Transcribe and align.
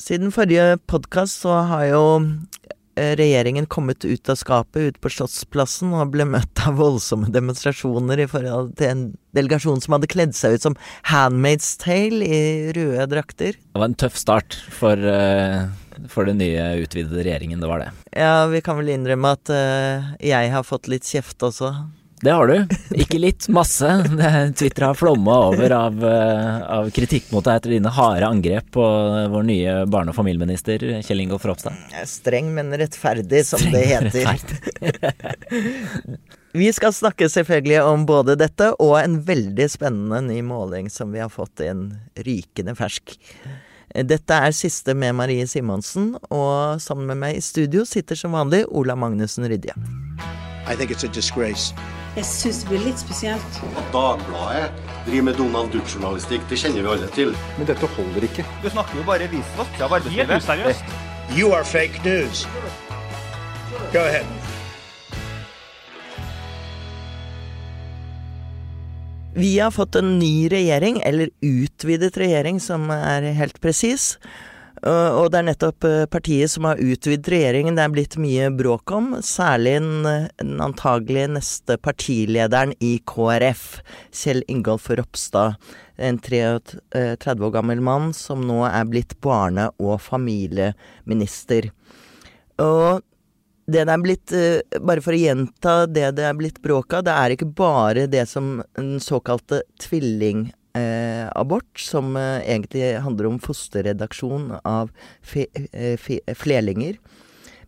Siden 0.00 0.32
forrige 0.32 0.78
podkast 0.88 1.42
så 1.42 1.58
har 1.68 1.82
jo 1.90 2.04
eh, 2.96 3.12
regjeringen 3.20 3.66
kommet 3.68 4.04
ut 4.06 4.30
av 4.32 4.38
skapet, 4.40 4.80
ut 4.80 5.00
på 5.04 5.12
Slottsplassen, 5.12 5.92
og 5.92 6.14
ble 6.14 6.24
møtt 6.24 6.62
av 6.64 6.78
voldsomme 6.80 7.28
demonstrasjoner 7.34 8.22
i 8.24 8.28
forhold 8.30 8.72
til 8.80 8.88
en 8.88 9.02
delegasjon 9.36 9.84
som 9.84 9.98
hadde 9.98 10.08
kledd 10.08 10.32
seg 10.38 10.56
ut 10.56 10.64
som 10.64 10.78
Handmaid's 11.10 11.74
Tale 11.84 12.24
i 12.24 12.40
røde 12.72 13.10
drakter. 13.12 13.60
Det 13.60 13.82
var 13.82 13.90
en 13.90 14.00
tøff 14.00 14.16
start 14.16 14.56
for, 14.72 14.96
uh, 14.96 15.68
for 16.08 16.32
den 16.32 16.40
nye 16.40 16.80
utvidede 16.80 17.20
regjeringen, 17.20 17.60
det 17.60 17.68
var 17.68 17.84
det. 17.84 17.92
Ja, 18.16 18.48
vi 18.48 18.64
kan 18.64 18.80
vel 18.80 18.94
innrømme 18.96 19.36
at 19.36 19.52
uh, 19.52 20.14
jeg 20.24 20.54
har 20.56 20.64
fått 20.64 20.88
litt 20.88 21.04
kjeft 21.04 21.44
også. 21.44 21.74
Det 22.20 22.30
har 22.30 22.46
du. 22.46 22.66
Ikke 23.00 23.18
litt, 23.18 23.46
masse. 23.48 23.88
Twitter 24.58 24.84
har 24.84 24.94
flomma 24.94 25.38
over 25.48 25.72
av, 25.72 26.04
eh, 26.04 26.62
av, 26.62 26.90
kritikk 26.92 27.30
mot 27.32 27.44
deg 27.44 27.56
etter 27.56 27.72
dine 27.72 27.92
harde 27.96 28.26
angrep 28.28 28.66
på 28.76 28.84
vår 29.32 29.46
nye 29.48 29.76
barne- 29.88 30.12
og 30.12 30.18
familieminister 30.18 30.84
Kjell 31.00 31.22
Ingolf 31.24 31.46
Ropstad. 31.48 31.78
Streng, 32.04 32.50
men 32.54 32.76
rettferdig, 32.76 33.40
som 33.48 33.62
Streng, 33.62 34.10
det 34.12 34.26
heter. 34.28 34.60
vi 36.60 36.68
skal 36.76 36.92
snakke 36.92 37.30
selvfølgelig 37.32 37.80
om 37.88 38.04
både 38.06 38.36
dette 38.36 38.68
og 38.76 38.98
en 38.98 39.16
veldig 39.24 39.70
spennende 39.72 40.20
ny 40.26 40.42
måling 40.44 40.90
som 40.92 41.16
vi 41.16 41.22
har 41.24 41.32
fått 41.32 41.64
inn 41.64 41.86
rykende 42.20 42.76
fersk. 42.76 43.16
Dette 43.90 44.42
er 44.44 44.52
siste 44.54 44.92
med 44.94 45.16
Marie 45.18 45.48
Simonsen, 45.48 46.12
og 46.28 46.84
sammen 46.84 47.08
med 47.08 47.22
meg 47.24 47.40
i 47.40 47.42
studio 47.42 47.88
sitter 47.88 48.14
som 48.14 48.36
vanlig 48.36 48.66
Ola 48.68 48.94
Magnussen 48.94 49.48
Rydje. 49.48 49.72
I 50.68 50.76
think 50.76 50.92
it's 50.92 51.02
a 51.02 51.08
disgrace. 51.08 51.72
Jeg 52.16 52.26
syns 52.26 52.64
det 52.64 52.72
blir 52.72 52.80
litt 52.88 52.98
spesielt. 52.98 53.58
At 53.78 53.92
Dagbladet 53.94 54.72
driver 55.06 55.26
med 55.28 55.36
Donald 55.38 55.70
Duck-journalistikk, 55.70 56.42
det 56.50 56.58
kjenner 56.58 56.82
vi 56.82 56.90
alle 56.90 57.10
til. 57.14 57.30
Men 57.54 57.68
dette 57.68 57.86
holder 57.94 58.26
ikke. 58.26 58.42
Du 58.64 58.66
snakker 58.72 58.98
jo 58.98 59.04
bare 59.06 59.28
visvask 59.30 59.78
av 59.78 59.94
arbeidslivet. 59.94 60.32
Helt 60.34 60.42
useriøst. 60.42 60.96
You 61.38 61.52
are 61.54 61.62
fake 61.62 62.02
news. 62.02 62.42
Go 63.94 64.02
ahead. 64.02 64.26
Vi 69.38 69.52
har 69.60 69.70
fått 69.70 69.94
en 69.94 70.18
ny 70.18 70.48
regjering, 70.50 70.98
eller 71.06 71.30
utvidet 71.46 72.16
regjering 72.18 72.58
som 72.58 72.90
er 72.90 73.30
helt 73.38 73.62
presis. 73.62 74.16
Og 74.80 75.26
det 75.28 75.40
er 75.40 75.44
nettopp 75.44 75.84
eh, 75.84 76.06
partiet 76.08 76.48
som 76.48 76.64
har 76.64 76.80
utvidet 76.80 77.28
regjeringen 77.28 77.76
det 77.76 77.84
er 77.84 77.92
blitt 77.92 78.14
mye 78.20 78.46
bråk 78.56 78.94
om, 78.96 79.10
særlig 79.20 79.74
den 79.82 80.54
antagelig 80.64 81.26
neste 81.34 81.76
partilederen 81.76 82.72
i 82.80 82.94
KrF, 83.04 83.82
Kjell 84.22 84.40
Ingolf 84.48 84.88
Ropstad. 84.88 85.60
En 86.00 86.16
33 86.16 86.80
eh, 86.96 87.44
år 87.44 87.52
gammel 87.58 87.84
mann 87.84 88.14
som 88.16 88.40
nå 88.48 88.62
er 88.70 88.88
blitt 88.88 89.18
barne- 89.20 89.68
og 89.76 90.00
familieminister. 90.00 91.68
Og 92.60 93.04
det 93.70 93.84
det 93.86 93.92
er 93.94 94.02
blitt 94.02 94.32
eh, 94.34 94.80
Bare 94.80 95.04
for 95.04 95.14
å 95.14 95.20
gjenta 95.20 95.74
det 95.86 96.08
det 96.16 96.24
er 96.26 96.38
blitt 96.38 96.62
bråk 96.64 96.96
av, 96.96 97.04
det 97.04 97.12
er 97.14 97.36
ikke 97.36 97.52
bare 97.52 98.08
det 98.10 98.24
som 98.30 98.62
den 98.78 98.96
såkalte 99.02 99.62
tvilling 99.82 100.48
eh, 100.80 101.26
abort, 101.36 101.70
som 101.78 102.16
eh, 102.16 102.40
egentlig 102.42 102.94
handler 103.04 103.28
om 103.30 103.40
fosterredaksjon 103.42 104.54
av 104.64 104.92
fe, 105.20 105.46
eh, 105.72 105.96
fe, 106.00 106.20
flerlinger. 106.36 106.98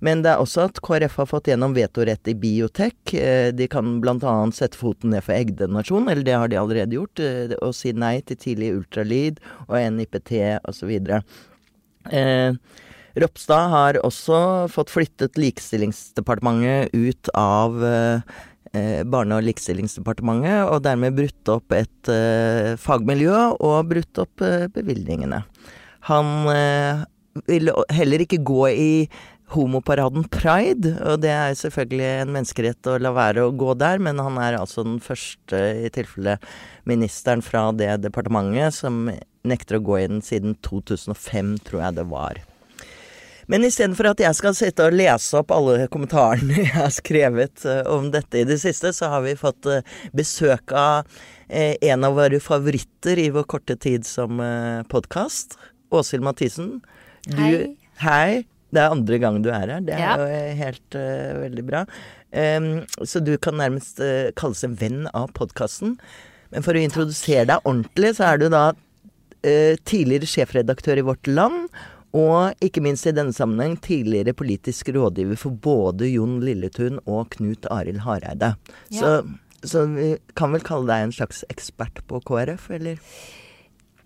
Men 0.03 0.25
det 0.25 0.33
er 0.33 0.43
også 0.43 0.65
at 0.67 0.81
KrF 0.83 1.21
har 1.21 1.29
fått 1.31 1.49
gjennom 1.53 1.77
vetorett 1.77 2.27
i 2.33 2.35
biotek. 2.35 3.15
Eh, 3.15 3.51
de 3.55 3.69
kan 3.71 4.01
bl.a. 4.03 4.35
sette 4.57 4.79
foten 4.81 5.15
ned 5.15 5.23
for 5.23 5.37
eggdonasjon, 5.37 6.09
eller 6.11 6.27
det 6.27 6.39
har 6.39 6.51
de 6.51 6.59
allerede 6.59 6.99
gjort, 6.99 7.23
eh, 7.23 7.55
og 7.61 7.77
si 7.79 7.95
nei 7.95 8.17
til 8.27 8.41
tidlig 8.41 8.73
ultralyd 8.81 9.43
og 9.69 9.77
NIPT 9.99 10.35
osv. 10.67 10.97
Ropstad 13.13 13.69
har 13.69 13.99
også 14.01 14.37
fått 14.73 14.91
flyttet 14.91 15.37
Likestillingsdepartementet 15.39 16.95
ut 16.97 17.29
av 17.37 17.77
Eh, 17.85 18.21
Barne- 18.73 19.37
og 19.37 19.45
likestillingsdepartementet, 19.45 20.63
og 20.65 20.83
dermed 20.87 21.17
brutt 21.19 21.51
opp 21.53 21.75
et 21.77 22.09
eh, 22.13 22.73
fagmiljø 22.81 23.35
og 23.61 23.91
brutt 23.91 24.23
opp 24.23 24.45
eh, 24.47 24.69
bevilgningene. 24.73 25.43
Han 26.09 26.49
eh, 26.49 27.03
ville 27.49 27.75
heller 27.93 28.25
ikke 28.25 28.41
gå 28.41 28.65
i 28.73 28.93
homoparaden 29.53 30.25
Pride, 30.33 30.95
og 31.05 31.21
det 31.25 31.33
er 31.33 31.57
selvfølgelig 31.59 32.09
en 32.23 32.33
menneskerett 32.33 32.89
å 32.89 32.99
la 33.03 33.13
være 33.15 33.45
å 33.45 33.53
gå 33.57 33.75
der, 33.81 34.01
men 34.03 34.21
han 34.23 34.39
er 34.41 34.57
altså 34.59 34.85
den 34.87 34.99
første, 35.05 35.61
i 35.85 35.91
tilfelle 35.93 36.39
ministeren 36.89 37.45
fra 37.45 37.69
det 37.77 37.91
departementet, 38.07 38.79
som 38.81 39.11
nekter 39.49 39.79
å 39.79 39.85
gå 39.85 40.01
i 40.01 40.09
den 40.15 40.25
siden 40.25 40.57
2005, 40.65 41.59
tror 41.69 41.85
jeg 41.85 41.99
det 42.01 42.09
var. 42.13 42.41
Men 43.53 43.67
istedenfor 43.69 44.09
at 44.15 44.23
jeg 44.23 44.37
skal 44.39 44.55
sitte 44.57 44.87
og 44.89 44.95
lese 44.97 45.37
opp 45.37 45.51
alle 45.53 45.85
kommentarene 45.93 46.63
jeg 46.63 46.73
har 46.73 46.93
skrevet 46.95 47.67
uh, 47.69 47.83
om 47.93 48.09
dette 48.15 48.41
i 48.41 48.47
det 48.49 48.57
siste, 48.63 48.95
så 48.97 49.11
har 49.13 49.27
vi 49.27 49.35
fått 49.37 49.69
uh, 49.69 49.83
besøk 50.17 50.73
av 50.73 51.05
uh, 51.05 51.75
en 51.77 52.09
av 52.09 52.17
våre 52.17 52.41
favoritter 52.41 53.21
i 53.21 53.29
vår 53.35 53.45
korte 53.53 53.77
tid 53.77 54.09
som 54.09 54.41
uh, 54.41 54.81
podkast. 54.89 55.59
Åshild 55.93 56.25
Mathisen. 56.25 56.79
hei. 57.37 57.77
Hei. 58.01 58.43
Det 58.73 58.81
er 58.81 58.95
andre 58.95 59.19
gang 59.21 59.37
du 59.45 59.51
er 59.53 59.69
her. 59.69 59.85
Det 59.85 59.99
er 59.99 60.01
ja. 60.01 60.13
jo 60.17 60.57
helt 60.57 60.95
veldig 61.43 61.65
bra. 61.69 61.83
Um, 62.33 62.71
så 63.05 63.21
du 63.21 63.35
kan 63.37 63.59
nærmest 63.61 64.01
kalles 64.41 64.65
en 64.65 64.79
venn 64.81 65.03
av 65.13 65.29
podkasten. 65.37 65.99
Men 66.57 66.65
for 66.65 66.73
å 66.73 66.81
introdusere 66.81 67.51
deg 67.51 67.69
ordentlig, 67.69 68.15
så 68.17 68.31
er 68.31 68.41
du 68.41 68.47
da 68.49 68.63
tidligere 69.85 70.31
sjefredaktør 70.31 71.03
i 71.03 71.05
Vårt 71.05 71.29
Land 71.29 71.69
og 72.13 72.65
ikke 72.65 72.83
minst 72.85 73.09
i 73.09 73.15
denne 73.17 73.33
sammenheng 73.33 73.79
tidligere 73.81 74.35
politisk 74.37 74.91
rådgiver 74.93 75.39
for 75.41 75.57
både 75.65 76.11
Jon 76.13 76.41
Lilletun 76.45 77.01
og 77.07 77.31
Knut 77.33 77.69
Arild 77.73 78.03
Hareide. 78.05 78.53
Ja. 78.93 78.99
Så, 78.99 79.13
så, 79.65 79.87
vi 79.89 80.11
kan 80.37 80.53
vel 80.53 80.65
kalle 80.67 80.91
deg 80.91 81.07
en 81.07 81.15
slags 81.17 81.41
ekspert 81.53 82.03
på 82.11 82.21
KrF, 82.29 82.69
eller? 82.77 83.01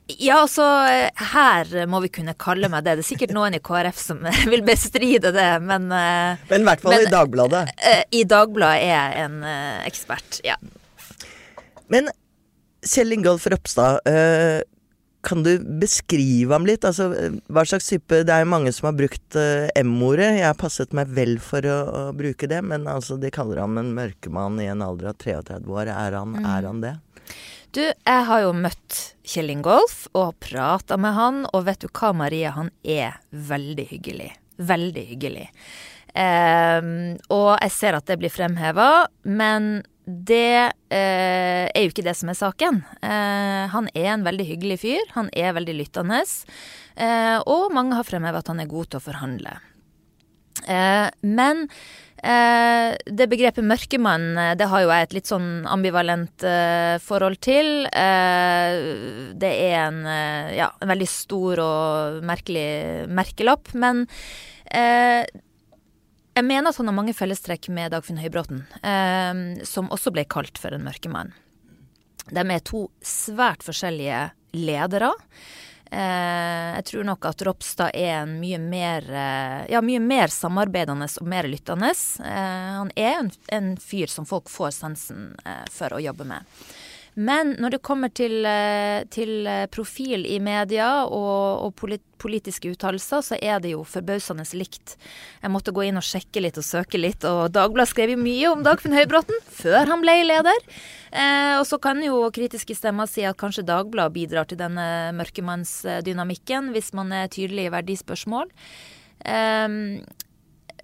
Ja, 0.07 0.45
altså 0.45 0.63
her 1.33 1.73
må 1.91 1.99
vi 2.05 2.13
kunne 2.15 2.37
kalle 2.39 2.71
meg 2.71 2.87
det. 2.87 2.95
Det 3.01 3.03
er 3.03 3.09
sikkert 3.09 3.35
noen 3.35 3.59
i 3.59 3.63
KrF 3.65 3.99
som 3.99 4.23
vil 4.53 4.63
bestride 4.67 5.35
det, 5.35 5.49
men 5.67 5.91
eh, 5.91 6.47
Men 6.53 6.63
i 6.63 6.71
hvert 6.71 6.87
fall 6.87 6.95
men, 6.95 7.09
i 7.09 7.13
Dagbladet. 7.17 7.65
Eh, 7.91 8.05
I 8.21 8.23
Dagbladet 8.31 8.87
er 8.87 8.95
jeg 8.95 9.27
en 9.27 9.43
ekspert, 9.83 10.41
ja. 10.47 10.61
Men 11.91 12.07
Kjell 12.87 13.19
Ingolf 13.19 13.49
Ropstad, 13.51 13.99
kan 15.27 15.43
du 15.43 15.59
beskrive 15.81 16.55
ham 16.55 16.67
litt? 16.69 16.85
Altså, 16.87 17.09
hva 17.51 17.65
slags 17.67 17.89
type 17.91 18.23
Det 18.27 18.33
er 18.33 18.45
jo 18.45 18.53
mange 18.53 18.73
som 18.75 18.91
har 18.91 18.97
brukt 18.99 19.39
uh, 19.39 19.67
M-ordet. 19.81 20.37
Jeg 20.39 20.47
har 20.47 20.59
passet 20.61 20.95
meg 20.97 21.11
vel 21.17 21.37
for 21.43 21.67
å, 21.67 21.79
å, 21.91 22.03
bruke 22.17 22.49
det, 22.51 22.63
men 22.63 22.87
altså, 22.91 23.19
de 23.21 23.33
kaller 23.35 23.61
ham 23.65 23.79
en 23.81 23.91
mørkemann 23.97 24.61
i 24.63 24.69
en 24.71 24.85
alder 24.87 25.11
av 25.11 25.19
33 25.25 25.59
år. 25.67 25.91
Er 25.91 26.19
han, 26.21 26.37
mm. 26.37 26.47
er 26.53 26.71
han 26.71 26.85
det? 26.85 26.95
Du, 27.75 27.83
jeg 27.83 28.23
har 28.31 28.45
jo 28.45 28.55
møtt 28.57 29.01
Kjell 29.27 29.51
Ingolf 29.53 30.07
og 30.17 30.37
prata 30.41 30.97
med 31.01 31.17
han, 31.19 31.43
og 31.51 31.67
vet 31.67 31.83
du 31.83 31.91
hva, 31.91 32.13
Marie? 32.17 32.55
Han 32.55 32.71
er 32.87 33.19
veldig 33.31 33.91
hyggelig. 33.91 34.31
Veldig 34.57 35.05
hyggelig. 35.11 35.51
Um, 36.17 37.19
og 37.35 37.59
jeg 37.61 37.75
ser 37.75 37.99
at 37.99 38.07
det 38.09 38.17
blir 38.23 38.33
fremheva, 38.33 39.05
men 39.29 39.83
det 40.07 40.73
eh, 40.95 41.67
er 41.67 41.83
jo 41.83 41.91
ikke 41.91 42.07
det 42.07 42.15
som 42.15 42.31
er 42.31 42.39
saken. 42.39 42.83
Eh, 43.03 43.63
han 43.73 43.89
er 43.93 44.13
en 44.13 44.27
veldig 44.27 44.47
hyggelig 44.47 44.81
fyr. 44.85 45.07
Han 45.17 45.31
er 45.35 45.57
veldig 45.57 45.75
lyttende. 45.81 46.23
Eh, 46.95 47.39
og 47.43 47.75
mange 47.75 47.99
har 47.99 48.07
fremhevet 48.07 48.45
at 48.45 48.53
han 48.55 48.63
er 48.63 48.71
god 48.71 48.93
til 48.93 49.01
å 49.01 49.07
forhandle. 49.09 49.57
Eh, 50.65 51.09
men 51.27 51.65
eh, 52.23 52.95
det 53.07 53.29
begrepet 53.31 53.67
mørkemann, 53.67 54.29
eh, 54.39 54.55
det 54.59 54.69
har 54.71 54.85
jo 54.85 54.93
jeg 54.93 55.09
et 55.09 55.17
litt 55.19 55.31
sånn 55.31 55.51
ambivalent 55.71 56.47
forhold 57.05 57.41
til. 57.45 57.89
det 57.91 59.53
er 59.53 59.77
en, 59.87 60.01
ja, 60.57 60.71
veldig 60.81 61.11
stor 61.11 61.63
og 61.63 62.23
merkelig 62.27 63.11
merkelapp. 63.11 63.75
Men 63.75 64.07
jeg 66.37 66.45
mener 66.45 66.71
at 66.71 66.79
han 66.81 66.91
har 66.91 66.97
mange 66.97 67.17
fellestrekk 67.17 67.71
med 67.73 67.95
Dagfinn 67.95 68.21
Høybråten, 68.21 68.65
eh, 68.85 69.65
som 69.65 69.89
også 69.95 70.13
ble 70.13 70.27
kalt 70.29 70.61
for 70.61 70.77
en 70.77 70.85
mørkemann. 70.85 71.33
De 72.27 72.43
er 72.43 72.65
to 72.67 72.89
svært 73.07 73.65
forskjellige 73.65 74.27
ledere. 74.57 75.13
Eh, 75.87 76.71
jeg 76.77 76.87
tror 76.91 77.07
nok 77.07 77.29
at 77.29 77.45
Ropstad 77.47 77.95
er 77.95 78.25
en 78.25 78.35
mye 78.41 78.59
mer, 78.59 79.07
eh, 79.07 79.67
ja, 79.71 79.81
mye 79.81 80.03
mer 80.03 80.33
samarbeidende 80.35 81.07
og 81.21 81.31
mer 81.31 81.47
lyttende. 81.49 81.93
Eh, 82.21 82.73
han 82.81 82.91
er 82.97 83.21
en, 83.21 83.31
en, 83.55 83.77
fyr 83.79 84.11
som 84.11 84.27
folk 84.27 84.51
får 84.51 84.75
sansen 84.75 85.31
eh, 85.47 85.65
for 85.71 85.95
å 85.95 86.03
jobbe 86.03 86.27
med. 86.27 86.43
Men 87.17 87.55
når 87.57 87.77
det 87.77 87.85
kommer 87.87 88.13
til, 88.13 88.45
eh, 88.45 89.07
til 89.09 89.47
eh, 89.49 89.65
profil 89.73 90.27
i 90.29 90.37
media 90.37 91.07
og, 91.09 91.65
og 91.65 92.01
politiske 92.21 92.69
uttalelser, 92.75 93.23
så 93.25 93.39
er 93.41 93.63
det 93.65 93.73
jo 93.73 93.87
forbausende 93.89 94.45
likt. 94.53 94.99
Jeg 95.41 95.53
måtte 95.53 95.73
gå 95.73 95.87
inn 95.87 95.97
og 95.97 96.05
sjekke 96.05 96.43
litt 96.45 96.61
og 96.61 96.67
søke 96.69 97.01
litt, 97.01 97.25
og 97.25 97.49
Dagbladet 97.57 97.95
skrev 97.95 98.13
jo 98.13 98.19
mye 98.21 98.51
om 98.53 98.67
Dagfinn 98.67 98.97
Høybråten 98.97 99.41
før 99.49 99.89
han 99.89 100.05
ble 100.05 100.19
leder. 100.29 100.69
Eh, 101.09 101.55
og 101.57 101.65
så 101.65 101.81
kan 101.81 102.05
jo 102.05 102.21
kritiske 102.37 102.77
stemmer 102.77 103.09
si 103.09 103.25
at 103.25 103.41
kanskje 103.41 103.65
Dagbladet 103.65 104.17
bidrar 104.19 104.51
til 104.51 104.61
denne 104.61 105.15
mørkemannsdynamikken, 105.17 106.69
hvis 106.77 106.93
man 106.97 107.17
er 107.17 107.33
tydelig 107.33 107.71
i 107.71 107.75
verdispørsmål. 107.79 108.53
Eh, 109.25 109.81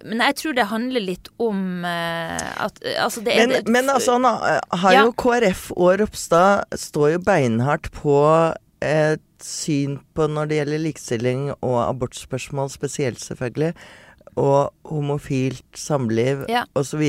men 0.03 0.19
jeg 0.19 0.35
tror 0.41 0.55
det 0.57 0.65
handler 0.69 1.03
litt 1.03 1.29
om 1.41 1.85
eh, 1.87 2.43
at 2.65 2.79
altså 2.99 3.23
det 3.25 3.33
er, 3.39 3.47
Men, 3.47 3.71
men 3.71 3.89
altså, 3.93 4.17
han 4.17 4.27
har, 4.27 4.59
har 4.83 4.93
Ja. 4.97 5.03
jo 5.07 5.13
KrF 5.17 5.69
og 5.77 5.99
Ropstad 6.03 6.65
står 6.77 7.13
jo 7.15 7.19
beinhardt 7.23 7.89
på 7.95 8.17
et 8.83 9.23
syn 9.43 9.97
på 10.15 10.27
når 10.31 10.49
det 10.51 10.57
gjelder 10.61 10.81
likestilling 10.85 11.45
og 11.55 11.77
abortspørsmål 11.87 12.69
spesielt, 12.71 13.19
selvfølgelig, 13.23 13.73
og 14.39 14.71
homofilt 14.89 15.63
samliv 15.77 16.45
Ja. 16.49 16.65
osv., 16.75 17.03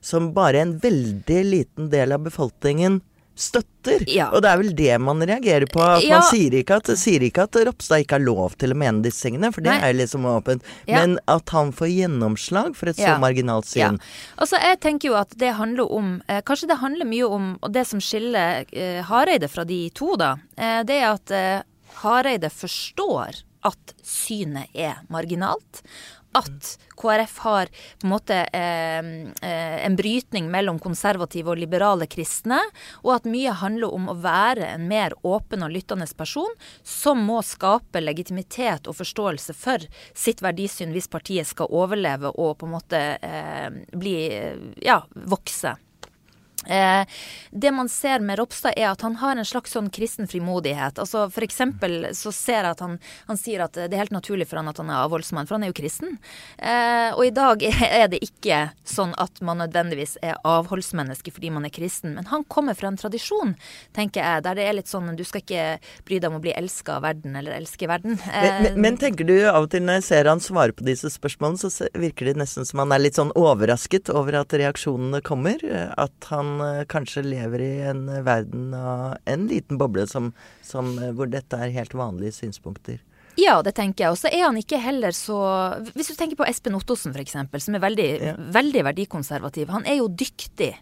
som 0.00 0.32
bare 0.36 0.60
en 0.62 0.78
veldig 0.80 1.40
liten 1.44 1.90
del 1.92 2.12
av 2.16 2.24
befolkningen 2.24 3.00
støtter. 3.40 4.04
Ja. 4.10 4.28
Og 4.34 4.42
det 4.44 4.50
er 4.50 4.58
vel 4.60 4.72
det 4.76 4.96
man 5.00 5.22
reagerer 5.24 5.66
på. 5.70 5.80
At 5.82 6.04
Ja. 6.04 6.18
Man 6.20 6.26
sier 6.28 6.54
ikke 6.60 6.76
at, 6.80 6.90
sier 7.00 7.24
ikke 7.24 7.46
at 7.48 7.56
Ropstad 7.66 8.04
ikke 8.04 8.18
har 8.18 8.24
lov 8.24 8.56
til 8.60 8.74
å 8.74 8.78
mene 8.78 9.02
disse 9.02 9.24
tingene, 9.26 9.52
for 9.54 9.64
det 9.64 9.72
Nei. 9.72 9.88
er 9.88 9.96
liksom 9.96 10.26
åpent. 10.28 10.62
Ja. 10.86 11.00
Men 11.00 11.18
at 11.26 11.48
han 11.56 11.72
får 11.72 11.88
gjennomslag 11.94 12.76
for 12.76 12.92
et 12.92 13.00
så 13.00 13.16
marginalt 13.22 13.66
syn. 13.70 13.98
Altså, 14.36 14.60
jeg 14.60 14.80
tenker 14.84 15.10
jo 15.10 15.16
at 15.18 15.32
det 15.40 15.54
handler 15.56 15.90
om 15.90 16.22
eh, 16.28 16.42
Kanskje 16.46 16.68
det 16.70 16.78
handler 16.80 17.08
mye 17.08 17.26
om 17.26 17.46
Og 17.62 17.72
det 17.72 17.86
som 17.88 18.00
skiller 18.00 18.64
eh, 18.72 19.00
Hareide 19.04 19.48
fra 19.48 19.64
de 19.64 19.90
to, 19.96 20.14
da, 20.20 20.34
eh, 20.56 20.82
det 20.84 21.00
er 21.00 21.08
at 21.14 21.30
eh, 21.34 21.62
Hareide 22.02 22.50
forstår 22.52 23.42
at 23.66 23.94
synet 24.02 24.72
er 24.74 25.02
marginalt. 25.12 25.82
At 26.30 26.78
KrF 26.94 27.38
har 27.42 27.66
på 27.66 28.06
en 28.06 28.12
måte 28.12 28.36
eh, 28.54 29.08
eh, 29.42 29.78
en 29.86 29.96
brytning 29.98 30.46
mellom 30.50 30.78
konservative 30.78 31.50
og 31.50 31.58
liberale 31.58 32.06
kristne, 32.06 32.60
og 33.02 33.16
at 33.16 33.26
mye 33.26 33.56
handler 33.58 33.90
om 33.96 34.06
å 34.12 34.14
være 34.22 34.68
en 34.76 34.86
mer 34.86 35.16
åpen 35.26 35.66
og 35.66 35.74
lyttende 35.74 36.06
person 36.16 36.54
som 36.86 37.24
må 37.26 37.40
skape 37.42 38.04
legitimitet 38.04 38.86
og 38.86 39.00
forståelse 39.00 39.58
for 39.58 39.82
sitt 40.14 40.44
verdisyn 40.44 40.94
hvis 40.94 41.10
partiet 41.10 41.50
skal 41.50 41.74
overleve 41.74 42.30
og 42.30 42.60
på 42.60 42.70
en 42.70 42.76
måte 42.78 43.04
eh, 43.18 43.82
bli 43.90 44.16
eh, 44.30 44.66
ja, 44.86 45.02
vokse. 45.34 45.74
Eh, 46.66 47.04
det 47.50 47.70
man 47.72 47.88
ser 47.88 48.20
med 48.20 48.38
Ropstad 48.38 48.76
er 48.76 48.90
at 48.90 49.00
han 49.00 49.16
har 49.16 49.36
en 49.36 49.48
slags 49.48 49.72
sånn 49.72 49.88
kristen 49.90 50.28
frimodighet. 50.28 50.98
Altså 51.00 51.24
For 51.32 51.44
eksempel 51.46 52.10
så 52.16 52.32
ser 52.34 52.60
jeg 52.60 52.74
at 52.74 52.82
han, 52.84 52.98
han 53.30 53.40
sier 53.40 53.64
at 53.64 53.78
det 53.78 53.88
er 53.94 54.02
helt 54.02 54.14
naturlig 54.14 54.48
for 54.50 54.60
han 54.60 54.68
at 54.68 54.80
han 54.82 54.90
er 54.92 55.00
avholdsmann, 55.00 55.48
for 55.48 55.56
han 55.56 55.64
er 55.64 55.72
jo 55.72 55.78
kristen. 55.80 56.18
Eh, 56.58 57.10
og 57.14 57.24
i 57.26 57.32
dag 57.34 57.64
er 58.02 58.10
det 58.12 58.20
ikke 58.26 58.60
sånn 58.84 59.14
at 59.20 59.40
man 59.46 59.62
nødvendigvis 59.64 60.18
er 60.22 60.36
avholdsmenneske 60.44 61.32
fordi 61.32 61.52
man 61.54 61.66
er 61.68 61.74
kristen, 61.74 62.14
men 62.18 62.28
han 62.30 62.44
kommer 62.44 62.76
fra 62.76 62.90
en 62.90 63.00
tradisjon, 63.00 63.54
tenker 63.96 64.22
jeg, 64.22 64.44
der 64.44 64.58
det 64.60 64.68
er 64.68 64.76
litt 64.76 64.90
sånn 64.90 65.14
du 65.16 65.24
skal 65.26 65.42
ikke 65.42 65.64
bry 66.06 66.20
deg 66.20 66.28
om 66.30 66.38
å 66.38 66.42
bli 66.44 66.52
elska 66.54 66.98
av 66.98 67.06
verden 67.08 67.34
eller 67.40 67.56
elske 67.56 67.88
verden. 67.90 68.18
Eh, 68.30 68.60
men, 68.66 68.80
men 68.84 69.00
tenker 69.00 69.26
du 69.26 69.34
av 69.48 69.64
og 69.64 69.70
til 69.72 69.84
når 69.86 70.00
jeg 70.00 70.08
ser 70.10 70.30
han 70.30 70.42
svare 70.44 70.76
på 70.76 70.84
disse 70.86 71.10
spørsmålene, 71.12 71.70
så 71.72 71.88
virker 71.98 72.30
det 72.30 72.36
nesten 72.42 72.68
som 72.68 72.84
han 72.84 72.92
er 72.94 73.02
litt 73.02 73.18
sånn 73.18 73.32
overrasket 73.38 74.12
over 74.12 74.42
at 74.42 74.54
reaksjonene 74.60 75.22
kommer? 75.24 75.62
eh, 75.64 75.88
At 76.00 76.30
han 76.30 76.49
eh, 76.64 76.82
kanskje 76.90 77.22
lever 77.26 77.62
i 77.62 77.70
en 77.92 78.02
verden 78.26 78.72
av 78.74 79.18
en 79.30 79.46
liten 79.50 79.78
boble 79.80 80.06
som, 80.10 80.32
som, 80.66 80.90
eh, 80.98 81.14
hvor 81.14 81.30
dette 81.30 81.60
er 81.60 81.76
helt 81.76 81.94
vanlige 81.94 82.38
synspunkter? 82.40 82.98
Ja, 83.38 83.60
det 83.62 83.72
tenker 83.76 84.04
jeg. 84.04 84.12
Og 84.12 84.18
så 84.18 84.28
er 84.30 84.42
han 84.42 84.58
ikke 84.58 84.80
heller 84.82 85.14
så 85.16 85.36
Hvis 85.94 86.10
du 86.10 86.16
tenker 86.18 86.38
på 86.40 86.46
Espen 86.48 86.74
Ottosen 86.76 87.14
f.eks., 87.14 87.36
som 87.64 87.76
er 87.78 87.82
veldig, 87.82 88.08
Ja. 88.20 88.34
veldig 88.36 88.82
verdikonservativ. 88.88 89.70
Han 89.70 89.86
er 89.86 90.00
jo 90.00 90.08
dyktig 90.08 90.74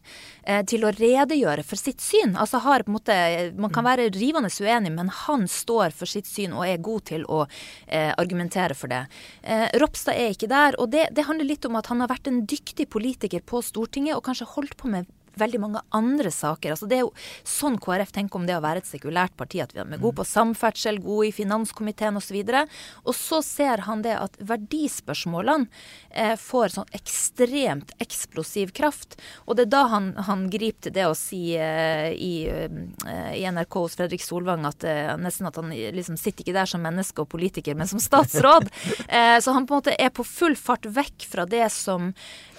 eh, 0.44 0.62
til 0.64 0.86
å 0.86 0.92
redegjøre 0.94 1.64
for 1.64 1.76
sitt 1.76 2.00
syn. 2.00 2.36
Altså 2.36 2.60
har 2.64 2.82
på 2.86 2.90
en 2.90 2.96
måte 2.96 3.18
Man 3.58 3.70
kan 3.74 3.84
være 3.84 4.08
rivende 4.16 4.48
uenig, 4.48 4.92
men 4.96 5.08
han 5.26 5.46
står 5.46 5.92
for 5.92 6.06
sitt 6.06 6.26
syn 6.26 6.56
og 6.56 6.66
er 6.66 6.78
god 6.78 7.04
til 7.12 7.24
å 7.28 7.44
eh, 7.86 8.12
argumentere 8.16 8.74
for 8.74 8.88
det. 8.88 9.04
Eh, 9.42 9.68
Ropstad 9.78 10.16
er 10.16 10.32
ikke 10.32 10.48
der, 10.50 10.78
og 10.80 10.90
det, 10.90 11.08
det 11.12 11.28
handler 11.28 11.44
litt 11.44 11.68
om 11.68 11.76
at 11.76 11.86
han 11.92 12.00
har 12.00 12.08
vært 12.08 12.32
en 12.32 12.46
dyktig 12.48 12.88
politiker 12.88 13.44
på 13.44 13.62
Stortinget 13.62 14.16
og 14.16 14.24
kanskje 14.24 14.48
holdt 14.56 14.76
på 14.80 14.88
med 14.88 15.06
veldig 15.40 15.60
mange 15.62 15.82
andre 15.94 16.32
saker. 16.34 16.74
Altså 16.74 16.88
det 16.90 16.98
er 16.98 17.04
jo 17.06 17.12
sånn 17.46 17.78
KrF 17.82 18.12
tenker 18.14 18.40
om 18.40 18.46
det 18.48 18.56
å 18.58 18.64
være 18.64 18.82
et 18.82 18.90
sekulært 18.90 19.36
parti. 19.38 19.62
At 19.64 19.74
vi 19.74 19.82
er 19.82 20.00
gode 20.00 20.18
på 20.20 20.26
samferdsel, 20.28 21.00
gode 21.04 21.30
i 21.30 21.34
finanskomiteen 21.34 22.18
osv. 22.18 22.38
Og, 22.38 22.76
og 23.04 23.16
så 23.16 23.40
ser 23.44 23.84
han 23.88 24.04
det 24.06 24.16
at 24.18 24.38
verdispørsmålene 24.48 25.68
eh, 26.10 26.34
får 26.40 26.74
sånn 26.76 26.92
ekstremt 26.96 27.94
eksplosiv 28.02 28.72
kraft. 28.76 29.18
Og 29.46 29.58
det 29.58 29.68
er 29.68 29.72
da 29.76 29.84
han, 29.92 30.12
han 30.28 30.46
griper 30.52 30.88
til 30.88 30.96
det 30.98 31.06
å 31.08 31.16
si 31.18 31.42
eh, 31.58 32.10
i, 32.14 32.32
eh, 32.48 33.32
i 33.38 33.44
NRK 33.48 33.80
hos 33.80 33.98
Fredrik 33.98 34.24
Solvang 34.24 34.66
at 34.68 34.86
eh, 34.86 35.14
nesten 35.20 35.48
at 35.48 35.58
han 35.60 35.72
liksom 35.72 36.18
sitter 36.20 36.44
ikke 36.44 36.56
der 36.56 36.70
som 36.70 36.84
menneske 36.84 37.24
og 37.24 37.30
politiker, 37.32 37.76
men 37.78 37.90
som 37.90 38.02
statsråd. 38.02 38.68
eh, 39.08 39.36
så 39.42 39.54
han 39.56 39.66
på 39.66 39.76
en 39.76 39.82
måte 39.82 39.96
er 39.98 40.12
på 40.14 40.26
full 40.26 40.56
fart 40.58 40.86
vekk 40.88 41.28
fra 41.28 41.46
det 41.48 41.66
som 41.74 42.10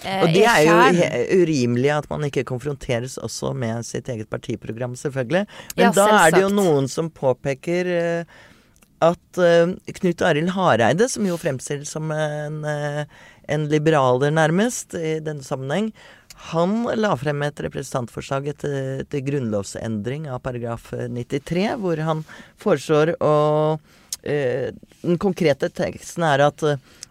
eh, 0.04 0.22
Og 0.24 0.34
det 0.34 0.46
er 0.48 0.66
jo 0.66 1.42
urimelig 1.42 1.92
at 2.00 2.10
man 2.10 2.26
ikke 2.28 2.46
konfronteres 2.70 3.18
også 3.18 3.54
med 3.54 3.84
sitt 3.86 4.08
eget 4.08 4.30
partiprogram, 4.30 4.94
selvfølgelig. 4.96 5.46
Men 5.76 5.84
Ja, 5.84 5.92
da 5.92 6.26
er 6.26 6.30
det 6.30 6.42
jo 6.42 6.54
noen 6.54 6.88
som 6.88 7.10
påpeker 7.10 7.86
eh, 7.86 8.24
at 9.00 9.38
eh, 9.38 9.74
Knut 10.00 10.22
Arild 10.22 10.50
Hareide, 10.54 11.08
som 11.08 11.26
jo 11.26 11.36
fremstilles 11.36 11.88
som 11.88 12.10
en, 12.10 12.64
eh, 12.64 13.04
en 13.48 13.68
liberaler 13.68 14.30
nærmest 14.30 14.94
i 14.94 15.20
denne 15.20 15.42
sammenheng, 15.42 15.92
han 16.52 16.86
la 16.96 17.12
frem 17.20 17.42
et 17.42 17.60
representantforslag 17.60 18.48
etter, 18.48 19.02
etter 19.02 19.20
grunnlovsendring 19.20 20.30
av 20.30 20.40
paragraf 20.40 20.92
eh, 20.94 21.08
93, 21.08 21.76
hvor 21.80 21.96
han 21.96 22.24
foreslår 22.58 23.16
å 23.20 23.78
Den 24.20 25.16
konkrete 25.16 25.70
teksten 25.72 26.26
er 26.28 26.42
at 26.44 26.60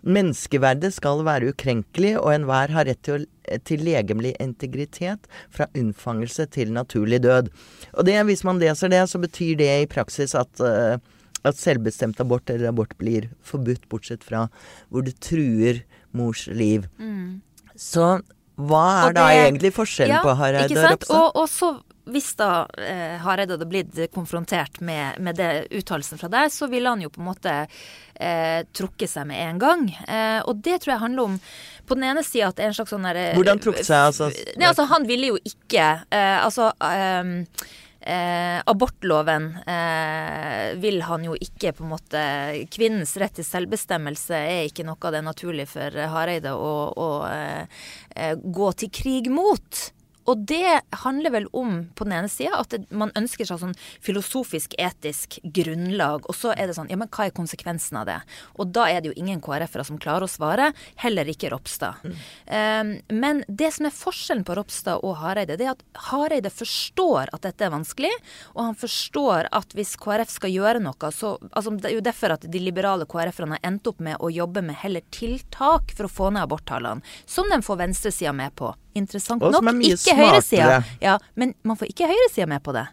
menneskeverdet 0.03 0.93
skal 0.95 1.23
være 1.27 1.53
ukrenkelig, 1.53 2.15
og 2.21 2.33
enhver 2.33 2.73
har 2.75 2.87
rett 2.89 3.01
til, 3.05 3.27
til 3.67 3.83
legemlig 3.85 4.35
integritet 4.39 5.29
fra 5.53 5.69
unnfangelse 5.77 6.47
til 6.55 6.73
naturlig 6.75 7.21
død. 7.25 7.51
Og 7.93 8.07
det, 8.07 8.17
hvis 8.29 8.45
man 8.47 8.61
leser 8.61 8.91
det, 8.91 9.03
så 9.09 9.21
betyr 9.21 9.55
det 9.59 9.69
i 9.83 9.89
praksis 9.89 10.35
at, 10.37 10.51
eh, 10.63 10.97
at 11.43 11.59
selvbestemt 11.59 12.19
abort 12.19 12.49
eller 12.49 12.71
abort 12.71 12.95
blir 12.99 13.29
forbudt, 13.43 13.87
bortsett 13.91 14.25
fra 14.27 14.47
hvor 14.89 15.05
det 15.05 15.17
truer 15.23 15.83
mors 16.15 16.47
liv. 16.47 16.87
Så 17.79 18.19
hva 18.59 18.85
er 19.05 19.13
det, 19.13 19.21
da 19.21 19.27
egentlig 19.45 19.71
forskjellen 19.75 20.19
på 20.23 20.33
Hareide 20.35 20.75
og? 20.75 20.89
Ropstad? 20.91 21.15
Og, 21.15 21.37
og 21.39 21.47
så 21.47 21.69
hvis 22.13 22.31
da 22.39 22.65
eh, 22.81 23.17
Hareide 23.23 23.57
hadde 23.57 23.69
blitt 23.69 23.97
konfrontert 24.13 24.79
med, 24.85 25.19
med 25.23 25.39
det 25.39 25.51
uttalelsen 25.79 26.21
fra 26.21 26.29
deg, 26.31 26.53
så 26.53 26.69
ville 26.71 26.91
han 26.91 27.03
jo 27.03 27.11
på 27.13 27.21
en 27.23 27.29
måte 27.29 27.55
eh, 27.63 28.61
trukket 28.75 29.11
seg 29.11 29.27
med 29.29 29.41
en 29.43 29.61
gang. 29.61 29.89
Eh, 30.07 30.39
og 30.45 30.63
det 30.65 30.79
tror 30.81 30.95
jeg 30.95 31.03
handler 31.05 31.33
om 31.33 31.37
på 31.89 31.97
den 31.97 32.09
ene 32.11 32.23
sida 32.25 32.51
at 32.51 32.59
det 32.59 32.67
er 32.67 32.71
en 32.73 32.79
slags 32.79 32.93
sånn 32.93 33.05
derre 33.07 33.27
Hvordan 33.37 33.61
trukket 33.63 33.87
seg, 33.87 34.07
altså? 34.11 34.29
Nei, 34.59 34.69
altså 34.69 34.85
han 34.91 35.07
ville 35.09 35.31
jo 35.31 35.37
ikke 35.41 35.85
eh, 36.05 36.37
Altså 36.43 36.69
ehm, 36.85 37.39
Eh, 38.01 38.61
abortloven 38.65 39.57
eh, 39.67 40.75
vil 40.79 41.01
han 41.03 41.25
jo 41.27 41.33
ikke 41.35 41.73
på 41.75 41.83
en 41.83 41.91
måte 41.91 42.21
Kvinnens 42.71 43.11
rett 43.19 43.35
til 43.35 43.43
selvbestemmelse 43.43 44.37
er 44.39 44.69
ikke 44.69 44.85
noe 44.87 45.11
det 45.11 45.19
er 45.19 45.25
naturlig 45.25 45.65
for 45.67 45.97
Hareide 46.13 46.53
å, 46.55 46.71
å 46.95 47.09
eh, 47.27 47.83
eh, 48.15 48.39
gå 48.39 48.71
til 48.79 48.93
krig 48.95 49.27
mot. 49.33 49.81
Og 50.29 50.45
det 50.49 50.79
handler 51.03 51.33
vel 51.33 51.47
om, 51.57 51.87
på 51.95 52.05
den 52.05 52.15
ene 52.19 52.29
sida, 52.31 52.59
at 52.61 52.75
man 52.93 53.13
ønsker 53.17 53.47
seg 53.47 53.61
sånn 53.61 53.75
filosofisk, 54.05 54.75
etisk 54.77 55.39
grunnlag. 55.43 56.27
Og 56.29 56.37
så 56.37 56.53
er 56.53 56.69
det 56.69 56.77
sånn, 56.77 56.89
ja, 56.91 56.99
men 56.99 57.09
hva 57.09 57.27
er 57.27 57.35
konsekvensen 57.35 57.99
av 58.01 58.07
det? 58.09 58.19
Og 58.61 58.69
da 58.75 58.87
er 58.91 59.01
det 59.01 59.11
jo 59.11 59.17
ingen 59.19 59.41
KrF-ere 59.43 59.87
som 59.87 59.99
klarer 60.01 60.27
å 60.27 60.31
svare. 60.31 60.71
Heller 61.01 61.29
ikke 61.31 61.51
Ropstad. 61.53 62.03
Um, 62.05 62.95
men 63.09 63.43
det 63.47 63.71
som 63.75 63.89
er 63.89 63.95
forskjellen 63.95 64.45
på 64.47 64.57
Ropstad 64.59 65.05
og 65.05 65.17
Hareide, 65.23 65.57
det 65.59 65.67
er 65.67 65.75
at 65.75 65.85
Hareide 66.09 66.51
forstår 66.53 67.33
at 67.35 67.47
dette 67.47 67.65
er 67.65 67.73
vanskelig. 67.73 68.11
Og 68.55 68.63
han 68.69 68.77
forstår 68.79 69.49
at 69.55 69.73
hvis 69.77 69.95
KrF 69.99 70.33
skal 70.33 70.53
gjøre 70.53 70.83
noe, 70.83 71.13
så 71.15 71.35
altså, 71.51 71.73
Det 71.79 71.91
er 71.91 71.95
jo 71.95 72.05
derfor 72.05 72.35
at 72.35 72.45
de 72.51 72.61
liberale 72.61 73.07
KrF-erne 73.09 73.57
har 73.57 73.67
endt 73.71 73.87
opp 73.89 74.01
med 74.03 74.19
å 74.19 74.31
jobbe 74.33 74.63
med 74.65 74.77
heller 74.81 75.05
tiltak 75.15 75.93
for 75.95 76.07
å 76.07 76.11
få 76.11 76.29
ned 76.33 76.45
aborttallene. 76.45 77.05
Som 77.25 77.49
de 77.51 77.61
får 77.63 77.79
venstresida 77.85 78.33
med 78.35 78.55
på. 78.59 78.73
Interessant 78.97 79.41
nok. 79.41 79.63
Ikke 79.85 80.15
høyresida. 80.17 80.79
Ja, 81.03 81.17
men 81.35 81.53
man 81.63 81.77
får 81.77 81.91
ikke 81.91 82.07
høyresida 82.09 82.47
med 82.49 82.63
på 82.65 82.73
det. 82.75 82.87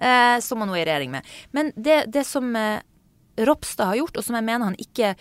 Eh, 0.00 0.40
som 0.40 0.58
man 0.58 0.68
nå 0.68 0.74
er 0.74 0.82
i 0.82 0.88
regjering 0.88 1.10
med. 1.12 1.26
Men 1.52 1.72
det, 1.76 2.04
det 2.12 2.24
som 2.26 2.50
eh, 2.56 2.80
Ropstad 3.40 3.92
har 3.92 4.00
gjort, 4.00 4.16
og 4.16 4.24
som 4.24 4.34
jeg 4.38 4.44
mener 4.44 4.64
han 4.70 4.76
ikke 4.80 5.14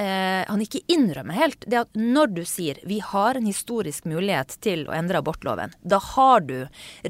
eh, 0.00 0.42
han 0.48 0.64
ikke 0.64 0.82
innrømmer 0.90 1.36
helt, 1.36 1.68
det 1.68 1.82
at 1.84 2.00
når 2.00 2.34
du 2.38 2.42
sier 2.48 2.80
vi 2.88 3.00
har 3.04 3.38
en 3.38 3.48
historisk 3.48 4.08
mulighet 4.08 4.56
til 4.64 4.86
å 4.88 4.96
endre 4.96 5.20
abortloven, 5.20 5.76
da 5.82 6.00
har 6.14 6.44
du 6.48 6.58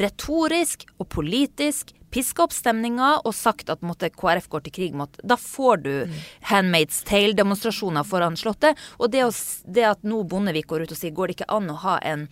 retorisk 0.02 0.88
og 0.98 1.08
politisk 1.14 1.94
piska 2.10 2.42
opp 2.42 2.54
stemninga 2.54 3.10
og 3.24 3.34
sagt 3.36 3.70
at 3.70 3.84
måtte, 3.86 4.10
KrF 4.10 4.48
går 4.50 4.64
til 4.66 4.74
krig 4.74 4.96
mot 4.98 5.20
Da 5.22 5.36
får 5.38 5.82
du 5.84 5.92
mm. 6.10 6.16
Handmaid's 6.50 7.02
Tale-demonstrasjoner 7.06 8.06
foran 8.06 8.38
Slottet. 8.40 8.78
Og 8.98 9.12
det, 9.12 9.22
å, 9.26 9.30
det, 9.64 9.86
at 9.92 10.02
nå 10.06 10.22
Bondevik 10.30 10.66
går 10.70 10.84
ut 10.84 10.94
og 10.94 10.98
sier 10.98 11.14
går 11.14 11.30
det 11.30 11.38
ikke 11.38 11.50
an 11.54 11.70
å 11.70 11.78
ha 11.84 11.96
en, 12.02 12.26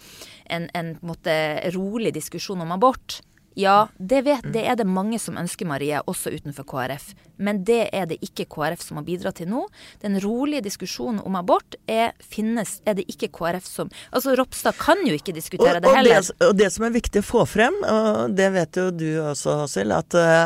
en, 0.50 0.68
en 0.74 0.94
måtte, 1.06 1.34
rolig 1.76 2.14
diskusjon 2.16 2.64
om 2.64 2.74
abort, 2.74 3.20
ja, 3.58 3.88
det, 3.98 4.22
vet, 4.22 4.44
det 4.54 4.62
er 4.70 4.76
det 4.78 4.86
mange 4.86 5.18
som 5.18 5.38
ønsker, 5.40 5.66
Marie, 5.66 5.98
også 6.06 6.30
utenfor 6.30 6.66
KrF. 6.68 7.10
Men 7.42 7.64
det 7.66 7.88
er 7.94 8.06
det 8.10 8.20
ikke 8.22 8.46
KrF 8.50 8.84
som 8.84 9.00
har 9.00 9.06
bidratt 9.06 9.40
til 9.40 9.50
nå. 9.50 9.64
Den 10.02 10.18
rolige 10.22 10.62
diskusjonen 10.68 11.18
om 11.26 11.38
abort 11.38 11.74
er, 11.90 12.12
finnes, 12.22 12.76
er 12.86 12.98
det 12.98 13.08
ikke 13.10 13.30
KrF 13.34 13.66
som 13.66 13.90
Altså, 14.14 14.36
Ropstad 14.38 14.78
kan 14.78 15.02
jo 15.06 15.16
ikke 15.16 15.34
diskutere 15.34 15.78
og, 15.78 15.82
det 15.82 15.94
heller. 15.96 16.20
Og 16.22 16.28
det, 16.28 16.48
og 16.48 16.54
det, 16.60 16.68
som 16.74 16.86
er 16.86 16.94
viktig 16.94 17.22
å 17.22 17.26
få 17.26 17.44
frem, 17.50 17.74
og 17.82 18.36
det 18.38 18.48
vet 18.54 18.78
jo 18.78 18.88
du 18.94 19.06
også, 19.24 19.58
Hasil, 19.64 19.94
at, 19.96 20.14
eh, 20.18 20.44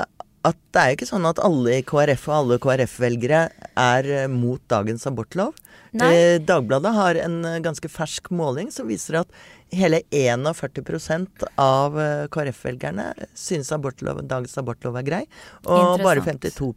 at 0.49 0.59
det 0.75 0.83
er 0.83 0.91
jo 0.91 0.99
ikke 0.99 1.11
sånn 1.13 1.29
at 1.29 1.41
alle 1.45 1.79
i 1.79 1.87
KrF 1.87 2.29
og 2.31 2.37
alle 2.39 2.61
KrF-velgere 2.63 3.43
er 3.79 4.11
eh, 4.11 4.29
mot 4.31 4.63
dagens 4.73 5.07
abortlov. 5.11 5.55
Eh, 5.93 6.39
Dagbladet 6.41 6.95
har 6.97 7.19
en 7.21 7.43
ganske 7.65 7.89
fersk 7.93 8.31
måling 8.33 8.71
som 8.73 8.89
viser 8.89 9.21
at 9.21 9.43
hele 9.73 10.03
41 10.11 11.27
av 11.57 12.01
eh, 12.01 12.27
KrF-velgerne 12.33 13.13
synes 13.35 13.73
abortlov, 13.73 14.23
dagens 14.29 14.59
abortlov 14.59 14.99
er 15.01 15.07
grei. 15.07 15.23
Og 15.65 16.03
bare 16.03 16.25
52 16.25 16.73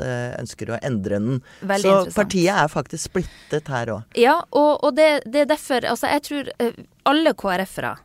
eh, 0.00 0.34
ønsker 0.40 0.72
å 0.72 0.80
endre 0.82 1.20
den. 1.20 1.42
Veldig 1.60 1.94
Så 2.10 2.16
partiet 2.16 2.52
er 2.56 2.72
faktisk 2.72 3.10
splittet 3.10 3.70
her 3.72 3.94
òg. 3.96 4.18
Ja, 4.20 4.38
og, 4.50 4.84
og 4.84 4.96
det, 4.98 5.22
det, 5.26 5.46
er 5.46 5.52
derfor 5.54 5.84
Altså, 5.86 6.10
jeg 6.12 6.24
tror 6.28 6.52
eh, 6.62 6.84
alle 7.08 7.32
KrF-ere 7.36 7.96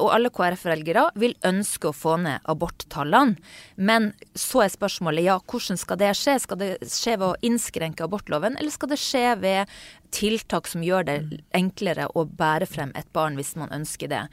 og 0.00 0.10
alle 0.14 0.30
KrF-velgere 0.34 1.06
vil 1.20 1.34
ønske 1.46 1.90
å 1.90 1.96
få 1.96 2.16
ned 2.22 2.44
aborttallene. 2.50 3.38
Men 3.76 4.10
så 4.38 4.64
er 4.64 4.72
spørsmålet 4.72 5.26
ja, 5.26 5.38
hvordan 5.40 5.80
skal 5.80 6.00
det 6.00 6.12
skje? 6.18 6.36
Skal 6.42 6.60
det 6.60 6.70
skje 6.90 7.16
ved 7.16 7.26
å 7.28 7.38
innskrenke 7.46 8.04
abortloven, 8.06 8.58
eller 8.60 8.74
skal 8.74 8.92
det 8.92 9.00
skje 9.00 9.24
ved 9.40 9.80
tiltak 10.14 10.68
som 10.70 10.84
gjør 10.84 11.06
det 11.08 11.18
enklere 11.56 12.08
å 12.14 12.24
bære 12.24 12.68
frem 12.70 12.92
et 12.98 13.08
barn 13.16 13.38
hvis 13.38 13.54
man 13.60 13.72
ønsker 13.74 14.10
det. 14.10 14.24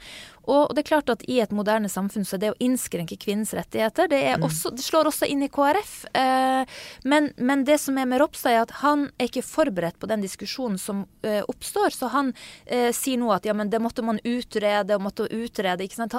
Og 0.48 0.72
det 0.72 0.82
er 0.82 0.88
klart 0.88 1.10
at 1.12 1.24
i 1.28 1.38
et 1.42 1.52
moderne 1.52 1.90
samfunn 1.92 2.24
så 2.24 2.38
er 2.38 2.42
det 2.42 2.52
å 2.54 2.58
innskrenke 2.64 3.18
kvinnens 3.20 3.52
rettigheter, 3.56 4.08
det, 4.08 4.20
mm. 4.38 4.46
også, 4.46 4.72
det 4.72 4.84
slår 4.84 5.10
også 5.10 5.28
inn 5.28 5.44
i 5.44 5.50
KrF. 5.52 5.92
Eh, 6.16 6.78
men, 7.04 7.28
men, 7.36 7.66
det 7.68 7.76
som 7.82 7.98
er 8.00 8.08
med 8.08 8.22
Ropstad, 8.22 8.54
er 8.54 8.64
at 8.64 8.72
han 8.80 9.08
er 9.18 9.28
ikke 9.28 9.44
forberedt 9.44 9.98
på 10.00 10.08
den 10.08 10.24
diskusjonen 10.24 10.80
som 10.80 11.04
eh, 11.20 11.42
oppstår. 11.44 11.92
Så 11.92 12.08
han 12.14 12.32
eh, 12.64 12.88
sier 12.96 13.20
nå 13.20 13.28
at 13.34 13.48
ja, 13.48 13.52
men 13.56 13.68
det 13.68 13.82
måtte 13.84 14.04
man 14.06 14.22
utrede 14.24 14.96
og 14.96 15.04
måtte 15.04 15.28
utrede. 15.28 15.84
ikke 15.84 16.00
sant? 16.00 16.16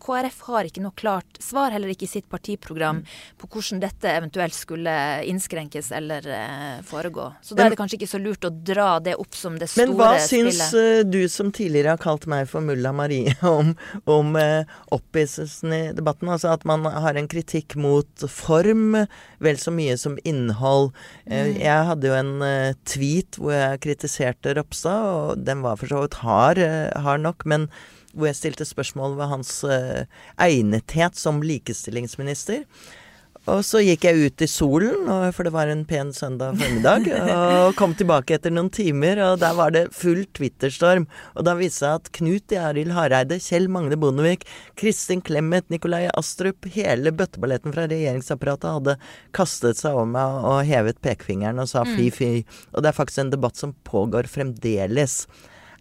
KrF 0.00 0.40
har 0.48 0.70
ikke 0.70 0.84
noe 0.86 0.96
klart 0.96 1.42
svar, 1.44 1.74
heller 1.74 1.92
ikke 1.92 2.08
i 2.08 2.12
sitt 2.14 2.28
partiprogram, 2.32 3.02
mm. 3.02 3.20
på 3.42 3.52
hvordan 3.52 3.84
dette 3.84 4.16
eventuelt 4.16 4.56
skulle 4.56 4.96
innskrenkes 5.28 5.92
eller 5.98 6.24
foregå. 6.88 7.28
Så 7.44 7.52
da 7.52 7.66
er 7.66 7.74
det 7.74 7.80
kanskje 7.80 8.00
ikke 8.00 8.12
så 8.16 8.22
lurt 8.22 8.48
å 8.48 8.54
dra 8.54 8.87
det 9.02 9.14
opp 9.20 9.36
som 9.36 9.56
det 9.60 9.68
store 9.70 9.86
spillet. 9.86 9.94
Men 9.94 9.98
hva 9.98 10.10
spillet. 10.20 10.54
syns 10.54 10.74
uh, 10.74 11.00
du 11.06 11.20
som 11.32 11.50
tidligere 11.54 11.94
har 11.94 12.02
kalt 12.02 12.26
meg 12.30 12.48
for 12.50 12.64
mulla 12.64 12.92
Marie 12.96 13.34
om, 13.46 13.74
om 14.08 14.38
uh, 14.38 14.68
opphisselsen 14.94 15.74
i 15.74 15.82
debatten? 15.96 16.30
Altså 16.32 16.52
at 16.54 16.66
man 16.68 16.86
har 16.88 17.18
en 17.18 17.30
kritikk 17.30 17.76
mot 17.80 18.26
form 18.32 18.96
vel 19.44 19.60
så 19.60 19.74
mye 19.74 19.98
som 20.00 20.18
innhold. 20.28 20.92
Uh, 21.28 21.48
mm. 21.50 21.58
Jeg 21.62 21.88
hadde 21.90 22.10
jo 22.10 22.16
en 22.18 22.34
tweet 22.88 23.38
hvor 23.40 23.54
jeg 23.54 23.82
kritiserte 23.84 24.56
Ropstad, 24.58 25.10
og 25.12 25.44
den 25.46 25.62
var 25.66 25.78
for 25.80 25.90
så 25.90 26.04
vidt 26.04 26.20
hard, 26.24 26.64
hard 27.04 27.24
nok. 27.26 27.46
men 27.48 27.68
hvor 28.14 28.30
jeg 28.30 28.38
stilte 28.38 28.64
spørsmål 28.66 29.18
ved 29.18 29.28
hans 29.30 29.50
egnethet 30.40 31.18
som 31.20 31.42
likestillingsminister. 31.44 32.64
Og 33.48 33.62
så 33.64 33.80
gikk 33.80 34.04
jeg 34.04 34.28
ut 34.28 34.42
i 34.44 34.48
solen, 34.50 35.08
for 35.32 35.46
det 35.46 35.52
var 35.54 35.70
en 35.72 35.84
pen 35.88 36.10
søndag 36.12 36.58
formiddag, 36.60 37.06
og 37.32 37.76
kom 37.78 37.94
tilbake 37.96 38.36
etter 38.36 38.52
noen 38.52 38.68
timer, 38.74 39.20
og 39.24 39.38
der 39.42 39.54
var 39.56 39.72
det 39.74 39.86
full 39.96 40.24
Twitter-storm. 40.36 41.06
Og 41.34 41.46
da 41.46 41.54
viste 41.56 41.78
det 41.78 41.78
seg 41.78 41.94
at 41.96 42.10
Knut 42.18 42.54
Arild 42.60 42.92
Hareide, 42.96 43.38
Kjell 43.42 43.70
Magne 43.72 43.96
Bondevik, 44.00 44.44
Kristin 44.80 45.22
Clemet, 45.24 45.68
Nikolai 45.72 46.06
Astrup, 46.18 46.68
hele 46.74 47.12
bøtteballetten 47.14 47.74
fra 47.74 47.86
regjeringsapparatet 47.88 48.76
hadde 48.76 48.98
kastet 49.36 49.80
seg 49.80 49.96
over 49.96 50.10
meg 50.12 50.42
og 50.48 50.60
hevet 50.68 51.00
pekefingeren 51.04 51.62
og 51.62 51.70
sa 51.70 51.86
mm. 51.86 51.94
fy, 51.96 52.10
fy. 52.14 52.30
Og 52.74 52.84
det 52.84 52.92
er 52.92 53.00
faktisk 53.00 53.24
en 53.24 53.32
debatt 53.32 53.60
som 53.60 53.76
pågår 53.88 54.28
fremdeles. 54.30 55.22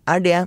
Er 0.07 0.23
det 0.23 0.39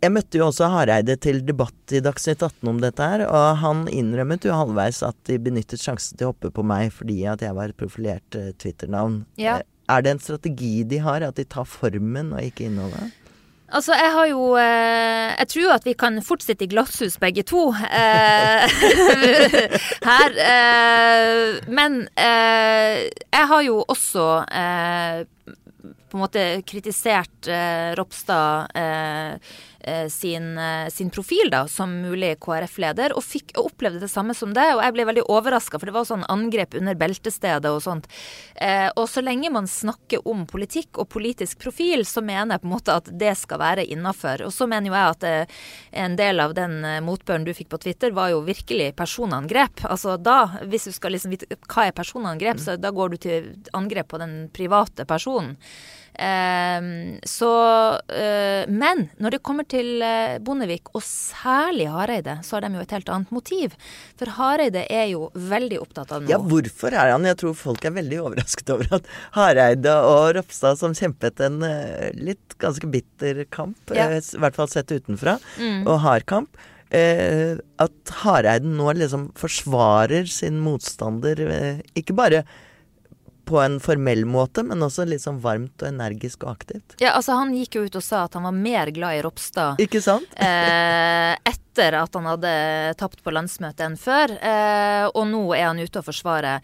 jeg 0.00 0.12
møtte 0.14 0.40
jo 0.40 0.46
også 0.48 0.70
Hareide 0.72 1.16
til 1.20 1.42
debatt 1.44 1.92
i 1.92 2.00
Dagsnytt 2.04 2.42
18 2.42 2.70
om 2.72 2.80
dette 2.80 3.04
her, 3.04 3.26
og 3.28 3.60
han 3.60 3.84
innrømmet 3.92 4.46
jo 4.48 4.56
halvveis 4.56 5.02
at 5.06 5.16
de 5.28 5.36
benyttet 5.42 5.82
sjansen 5.82 6.16
til 6.16 6.28
å 6.28 6.32
hoppe 6.32 6.52
på 6.54 6.64
meg 6.66 6.88
fordi 6.96 7.20
at 7.28 7.44
jeg 7.44 7.56
var 7.56 7.72
et 7.72 7.80
profilert 7.80 8.38
uh, 8.38 8.50
Twitter-navn. 8.60 9.22
Ja. 9.40 9.60
Eh, 9.60 9.66
er 9.90 10.04
det 10.06 10.14
en 10.14 10.22
strategi 10.22 10.74
de 10.88 11.00
har, 11.04 11.24
at 11.26 11.36
de 11.36 11.44
tar 11.44 11.68
formen 11.68 12.32
og 12.32 12.44
ikke 12.46 12.68
innholdet? 12.68 13.16
Altså, 13.70 13.94
jeg 13.94 14.10
har 14.10 14.26
jo 14.26 14.44
eh, 14.58 15.30
Jeg 15.38 15.48
tror 15.52 15.72
at 15.76 15.84
vi 15.86 15.92
kan 15.94 16.16
fort 16.26 16.42
sitte 16.42 16.66
i 16.66 16.70
glasshus 16.72 17.20
begge 17.22 17.44
to 17.46 17.68
eh, 17.70 18.64
her. 20.10 20.38
Eh, 20.46 21.60
men 21.70 22.02
eh, 22.18 23.06
jeg 23.06 23.50
har 23.52 23.62
jo 23.66 23.78
også 23.86 24.26
på 26.10 26.18
en 26.18 26.24
måte 26.24 26.44
kritisert 26.66 27.50
Ropstad 27.98 28.74
Eh, 28.74 29.38
sin, 30.12 30.58
eh, 30.58 30.88
sin, 30.88 31.10
profil 31.10 31.50
da, 31.50 31.64
som 31.68 31.92
mulig 32.02 32.34
KrF-leder, 32.40 33.14
og, 33.16 33.24
fikk, 33.24 33.54
og 33.56 33.70
opplevde 33.72 34.02
det 34.02 34.10
samme 34.12 34.34
som 34.36 34.52
det. 34.54 34.66
Og 34.74 34.82
jeg 34.84 34.94
ble 34.96 35.06
veldig 35.08 35.26
overraska, 35.32 35.80
for 35.80 35.88
det 35.88 35.94
var 35.96 36.08
sånn 36.08 36.26
angrep 36.30 36.76
under 36.78 36.98
beltestedet 36.98 37.70
og 37.70 37.82
sånt. 37.84 38.08
Eh, 38.54 38.88
og 38.94 39.08
så 39.10 39.22
lenge 39.24 39.52
man 39.52 39.68
snakker 39.70 40.26
om 40.28 40.46
politikk 40.50 41.00
og 41.00 41.10
politisk 41.12 41.60
profil, 41.64 42.04
så 42.06 42.22
mener 42.24 42.56
jeg 42.56 42.64
på 42.64 42.70
en 42.70 42.74
måte 42.74 42.96
at 43.00 43.10
det 43.20 43.34
skal 43.40 43.62
være 43.62 43.86
innafor. 43.90 44.44
Og 44.46 44.54
så 44.54 44.68
mener 44.70 44.90
jo 44.90 44.96
jeg 44.98 45.16
at 45.16 45.28
eh, 45.28 45.60
en 46.04 46.18
del 46.20 46.44
av 46.44 46.54
den 46.58 46.80
eh, 46.84 47.00
motbøren 47.04 47.46
du 47.46 47.54
fikk 47.56 47.72
på 47.72 47.80
Twitter, 47.86 48.14
var 48.16 48.32
jo 48.34 48.44
virkelig 48.46 48.92
personangrep. 48.98 49.84
Altså 49.88 50.16
da, 50.20 50.42
hvis 50.68 50.90
du 50.90 50.94
skal 50.96 51.16
liksom 51.16 51.34
vite 51.34 51.48
hva 51.70 51.88
er 51.88 51.96
personangrep, 51.96 52.60
så 52.60 52.76
da 52.80 52.92
går 52.94 53.14
du 53.14 53.20
til 53.20 53.50
angrep 53.76 54.10
på 54.12 54.20
den 54.20 54.36
private 54.54 55.06
personen. 55.08 55.56
Ehm, 56.14 57.18
så 57.28 57.50
eh, 58.12 58.66
Men 58.68 59.06
når 59.22 59.36
det 59.36 59.42
kommer 59.46 59.66
til 59.68 60.02
eh, 60.04 60.38
Bondevik, 60.44 60.90
og 60.94 61.04
særlig 61.06 61.88
Hareide, 61.92 62.38
så 62.46 62.56
har 62.56 62.66
de 62.66 62.80
jo 62.80 62.84
et 62.84 62.96
helt 62.96 63.12
annet 63.12 63.34
motiv. 63.34 63.76
For 64.20 64.34
Hareide 64.38 64.86
er 64.90 65.06
jo 65.12 65.28
veldig 65.34 65.80
opptatt 65.82 66.12
av 66.16 66.24
noe. 66.24 66.32
Ja, 66.32 66.40
hvorfor 66.40 66.94
er 66.94 67.14
han? 67.14 67.28
Jeg 67.28 67.40
tror 67.40 67.56
folk 67.58 67.86
er 67.86 67.94
veldig 67.96 68.20
overrasket 68.24 68.74
over 68.74 68.98
at 69.00 69.08
Hareide 69.36 69.94
og 70.08 70.34
Ropstad, 70.38 70.80
som 70.80 70.96
kjempet 70.96 71.40
en 71.46 71.62
eh, 71.66 72.10
litt 72.18 72.58
ganske 72.60 72.90
bitter 72.90 73.44
kamp, 73.52 73.78
ja. 73.96 74.10
i 74.18 74.42
hvert 74.42 74.58
fall 74.58 74.68
sett 74.70 74.92
utenfra, 74.92 75.38
mm. 75.56 75.86
og 75.88 76.02
hard 76.04 76.28
kamp, 76.28 76.60
Eh, 76.90 77.54
at 77.78 78.12
Hareide 78.24 78.66
nå 78.66 78.90
liksom 78.98 79.28
forsvarer 79.38 80.26
sin 80.26 80.58
motstander, 80.64 81.38
eh, 81.46 81.84
ikke 81.94 82.16
bare 82.18 82.42
på 83.50 83.58
en 83.58 83.80
formell 83.82 84.22
måte, 84.28 84.62
men 84.66 84.82
også 84.86 85.04
litt 85.08 85.24
sånn 85.24 85.40
varmt 85.42 85.82
og 85.82 85.88
energisk 85.90 86.44
og 86.46 86.52
aktivt. 86.54 86.94
Ja, 87.02 87.16
altså 87.18 87.34
Han 87.40 87.54
gikk 87.56 87.80
jo 87.80 87.84
ut 87.88 87.98
og 87.98 88.04
sa 88.06 88.24
at 88.28 88.36
han 88.38 88.46
var 88.46 88.54
mer 88.54 88.92
glad 88.94 89.18
i 89.18 89.24
Ropstad 89.26 89.82
Ikke 89.82 90.02
sant? 90.04 90.30
eh, 90.38 91.34
etter 91.34 91.98
at 91.98 92.14
han 92.14 92.28
hadde 92.30 92.54
tapt 93.00 93.24
på 93.24 93.34
landsmøtet 93.34 93.82
enn 93.88 93.98
før. 93.98 94.36
Eh, 94.38 95.06
og 95.10 95.26
nå 95.30 95.42
er 95.56 95.68
han 95.70 95.82
ute 95.82 96.02
og 96.02 96.06
forsvarer. 96.06 96.62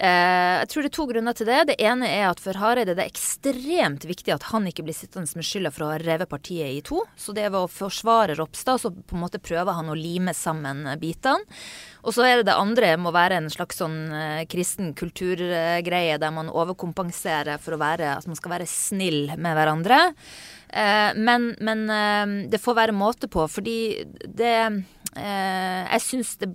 Eh, 0.00 0.58
jeg 0.62 0.68
tror 0.72 0.84
det 0.84 0.88
er 0.88 0.96
to 0.96 1.04
grunner 1.10 1.36
til 1.36 1.48
det. 1.50 1.58
Det 1.68 1.76
ene 1.84 2.08
er 2.08 2.30
at 2.30 2.40
for 2.40 2.56
Hareide 2.56 2.94
det 2.96 3.04
er 3.04 3.10
ekstremt 3.10 4.06
viktig 4.08 4.32
at 4.32 4.46
han 4.48 4.64
ikke 4.70 4.86
blir 4.86 4.96
sittende 4.96 5.28
med 5.36 5.44
skylda 5.44 5.72
for 5.74 5.84
å 5.84 5.90
ha 5.92 5.98
revet 6.00 6.30
partiet 6.30 6.72
i 6.72 6.80
to. 6.84 7.02
Så 7.20 7.34
det 7.36 7.44
ved 7.50 7.58
å 7.60 7.68
forsvare 7.68 8.38
Ropstad, 8.38 8.80
så 8.80 8.92
på 8.94 9.18
en 9.18 9.24
måte 9.26 9.42
prøver 9.42 9.76
han 9.76 9.92
å 9.92 9.98
lime 9.98 10.32
sammen 10.36 10.86
bitene. 11.02 11.44
Og 12.00 12.16
så 12.16 12.24
er 12.24 12.40
det 12.40 12.46
det 12.48 12.56
andre 12.56 12.94
må 12.96 13.12
være 13.12 13.42
en 13.42 13.50
slags 13.52 13.76
sånn 13.82 13.98
eh, 14.16 14.46
kristen 14.48 14.94
kulturgreie 14.96 16.16
der 16.16 16.32
man 16.32 16.48
overkompenserer 16.48 17.60
for 17.60 17.76
å 17.76 17.82
være 17.82 18.14
at 18.14 18.30
man 18.30 18.40
skal 18.40 18.54
være 18.56 18.70
snill 18.70 19.34
med 19.36 19.52
hverandre. 19.58 20.00
Eh, 20.72 21.12
men, 21.20 21.50
men 21.60 21.84
det 22.48 22.62
får 22.62 22.78
være 22.78 22.96
måte 22.96 23.28
på, 23.28 23.44
fordi 23.52 23.76
det 24.24 24.56
jeg 25.16 26.02
syns 26.04 26.36
det, 26.38 26.48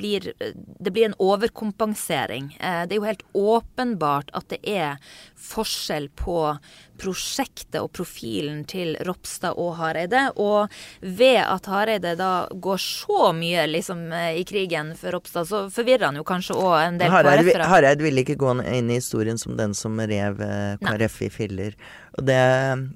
det, 0.79 0.91
blir 0.91 1.09
en 1.09 1.17
overkompensering. 1.19 2.53
Eh, 2.59 2.83
det 2.87 2.95
er 2.95 3.01
jo 3.01 3.07
helt 3.07 3.25
åpenbart 3.35 4.31
at 4.37 4.47
det 4.53 4.61
er 4.63 4.95
forskjell 5.35 6.07
på 6.15 6.55
prosjektet 6.95 7.81
og 7.81 7.89
profilen 7.91 8.63
til 8.71 8.93
Ropstad 9.03 9.59
og 9.59 9.75
Hareide. 9.81 10.29
Og 10.39 10.71
ved 11.01 11.41
at 11.43 11.67
Hareide 11.67 12.15
da 12.19 12.47
går 12.51 12.79
så 12.79 13.33
mye 13.35 13.67
liksom, 13.67 14.07
eh, 14.15 14.39
i 14.39 14.47
krigen 14.47 14.93
for 14.95 15.17
Ropstad, 15.17 15.49
så 15.51 15.65
forvirrer 15.73 16.07
han 16.07 16.21
jo 16.21 16.23
kanskje 16.27 16.55
òg 16.55 16.77
en 16.85 17.01
del 17.01 17.11
KrF-ere. 17.11 17.67
Hareide 17.69 18.07
ville 18.07 18.23
ikke 18.23 18.39
gå 18.39 18.55
inn 18.63 18.89
i 18.89 19.01
historien 19.01 19.39
som 19.41 19.59
den 19.59 19.75
som 19.75 19.99
rev 19.99 20.39
KrF 20.79 21.21
i 21.27 21.31
filler. 21.33 21.75
Og 22.15 22.27
det, 22.27 22.41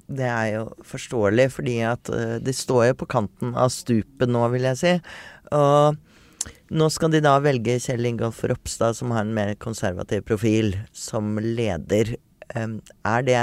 det, 0.08 0.28
er 0.28 0.46
jo 0.54 0.62
forståelig, 0.88 1.50
fordi 1.58 1.80
at 1.84 2.08
de 2.40 2.54
står 2.56 2.90
jo 2.90 3.00
på 3.02 3.10
kanten 3.18 3.52
av 3.52 3.68
stupet 3.74 4.30
nå, 4.30 4.46
vil 4.54 4.64
jeg 4.70 4.80
si. 4.80 4.94
Og 5.52 5.98
nå 6.70 6.86
skal 6.94 7.12
de 7.12 7.20
da 7.24 7.34
velge 7.42 7.76
Kjell 7.82 8.06
Ingolf 8.08 8.40
Ropstad, 8.46 8.96
som 8.96 9.12
har 9.12 9.26
en 9.26 9.34
mer 9.36 9.56
konservativ 9.60 10.22
profil, 10.28 10.72
som 10.96 11.34
leder. 11.42 12.14
Er 12.54 13.26
det, 13.26 13.42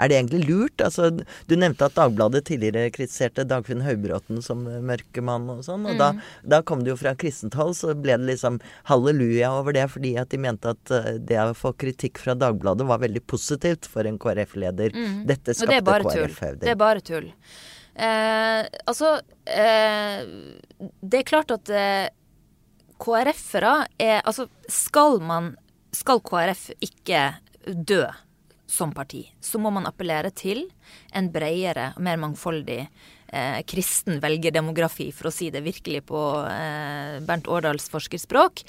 er 0.00 0.08
det 0.08 0.16
egentlig 0.16 0.46
lurt? 0.48 0.82
Altså, 0.82 1.10
du 1.48 1.54
nevnte 1.58 1.86
at 1.86 1.96
Dagbladet 1.98 2.44
tidligere 2.48 2.92
kritiserte 2.94 3.44
Dagfinn 3.48 3.84
Høybråten 3.84 4.40
som 4.44 4.64
mørkemann 4.64 5.50
og 5.52 5.60
sånn. 5.66 5.84
Og 5.86 5.96
mm. 5.96 6.00
da, 6.00 6.08
da, 6.54 6.62
kom 6.66 6.84
det 6.84 6.94
jo 6.94 6.98
fra 7.00 7.14
kristent 7.18 7.56
hold, 7.58 7.76
så 7.78 7.92
ble 7.94 8.16
det 8.20 8.30
liksom 8.32 8.58
halleluja 8.88 9.52
over 9.58 9.76
det, 9.76 9.84
fordi 9.92 10.14
at 10.20 10.32
de 10.32 10.40
mente 10.42 10.72
at 10.72 10.94
eh, 10.96 11.12
det 11.20 11.38
å 11.42 11.52
få 11.58 11.74
kritikk 11.78 12.22
fra 12.22 12.36
Dagbladet 12.38 12.88
var 12.88 13.02
veldig 13.04 13.24
positivt 13.28 13.90
for 13.90 14.08
en 14.08 14.18
KrF-leder. 14.22 14.96
Mm. 14.96 15.22
Dette 15.28 15.56
skapte 15.58 16.00
KrF-høvding. 16.08 16.64
Det 16.64 16.74
er 16.74 16.80
bare 16.80 17.04
tull. 17.04 17.30
Eh, 17.92 18.66
altså 18.88 19.18
eh, 19.44 20.22
Det 20.80 21.18
er 21.18 21.26
klart 21.28 21.52
at 21.52 21.68
eh, 21.68 22.06
KrF-ere 22.96 23.74
er 24.00 24.22
Altså, 24.24 24.46
skal 24.64 25.18
man 25.20 25.50
Skal 25.92 26.22
KrF 26.24 26.70
ikke 26.80 27.26
dø 27.68 28.06
som 28.72 28.92
parti, 28.96 29.26
så 29.40 29.60
må 29.60 29.70
man 29.74 29.86
appellere 29.88 30.32
til 30.32 30.64
en 31.12 31.28
bredere 31.32 31.90
og 31.96 32.04
mer 32.06 32.20
mangfoldig 32.22 32.80
eh, 32.80 33.58
kristen 33.68 34.20
velgerdemografi, 34.22 35.10
for 35.12 35.28
å 35.28 35.34
si 35.34 35.50
det 35.52 35.64
virkelig 35.64 36.04
på 36.08 36.22
eh, 36.48 37.18
Bernt 37.26 37.50
Årdals 37.52 37.90
forskerspråk. 37.92 38.64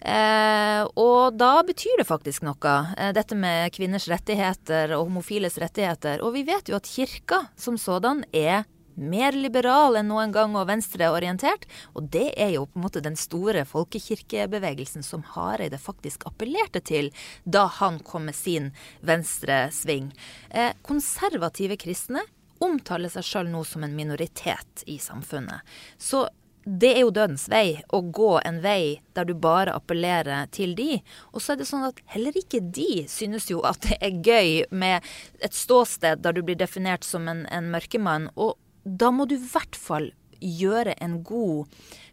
Eh, 0.00 0.82
og 0.94 1.38
da 1.38 1.52
betyr 1.66 2.00
det 2.00 2.08
faktisk 2.08 2.46
noe, 2.46 2.76
eh, 2.96 3.10
dette 3.16 3.38
med 3.38 3.74
kvinners 3.74 4.06
rettigheter 4.12 4.94
og 4.96 5.08
homofiles 5.08 5.58
rettigheter. 5.62 6.22
Og 6.22 6.36
vi 6.38 6.46
vet 6.48 6.70
jo 6.70 6.78
at 6.78 6.90
kirka 6.90 7.48
som 7.58 7.78
sådan 7.80 8.24
er 8.30 8.62
mer 8.94 9.36
liberal 9.36 9.98
enn 10.00 10.10
noen 10.10 10.32
gang 10.34 10.56
og 10.58 10.68
venstreorientert. 10.70 11.66
Og 11.94 12.08
det 12.12 12.30
er 12.40 12.54
jo 12.56 12.66
på 12.66 12.80
en 12.80 12.86
måte 12.86 13.04
den 13.04 13.18
store 13.18 13.64
folkekirkebevegelsen 13.68 15.06
som 15.06 15.24
Hareide 15.34 15.80
faktisk 15.80 16.26
appellerte 16.30 16.82
til 16.82 17.12
da 17.44 17.66
han 17.80 18.00
kom 18.04 18.28
med 18.30 18.38
sin 18.38 18.72
venstresving. 19.06 20.10
Eh, 20.50 20.74
konservative 20.86 21.78
kristne 21.80 22.24
omtaler 22.60 23.12
seg 23.12 23.24
sjøl 23.24 23.48
nå 23.48 23.64
som 23.64 23.84
en 23.86 23.96
minoritet 23.96 24.84
i 24.86 24.98
samfunnet. 25.00 25.64
Så 25.98 26.26
det 26.64 26.90
er 26.92 27.00
jo 27.06 27.12
dødens 27.14 27.46
vei, 27.48 27.80
å 27.88 28.02
gå 28.04 28.34
en 28.44 28.60
vei 28.60 29.00
der 29.16 29.24
du 29.24 29.32
bare 29.34 29.72
appellerer 29.74 30.50
til 30.52 30.74
de. 30.76 30.98
Og 31.32 31.40
så 31.40 31.54
er 31.54 31.60
det 31.60 31.68
sånn 31.70 31.86
at 31.88 32.02
heller 32.12 32.36
ikke 32.36 32.60
de 32.60 33.06
synes 33.08 33.48
jo 33.50 33.62
at 33.66 33.80
det 33.86 33.96
er 34.04 34.20
gøy 34.20 34.50
med 34.70 35.06
et 35.40 35.56
ståsted 35.56 36.20
der 36.20 36.36
du 36.36 36.42
blir 36.44 36.58
definert 36.60 37.06
som 37.06 37.28
en, 37.32 37.46
en 37.48 37.70
mørkemann. 37.72 38.28
Og 38.36 38.58
da 38.84 39.10
må 39.14 39.28
du 39.28 39.36
i 39.36 39.44
hvert 39.52 39.76
fall 39.78 40.10
gjøre 40.40 40.94
en 41.04 41.20
god 41.26 41.68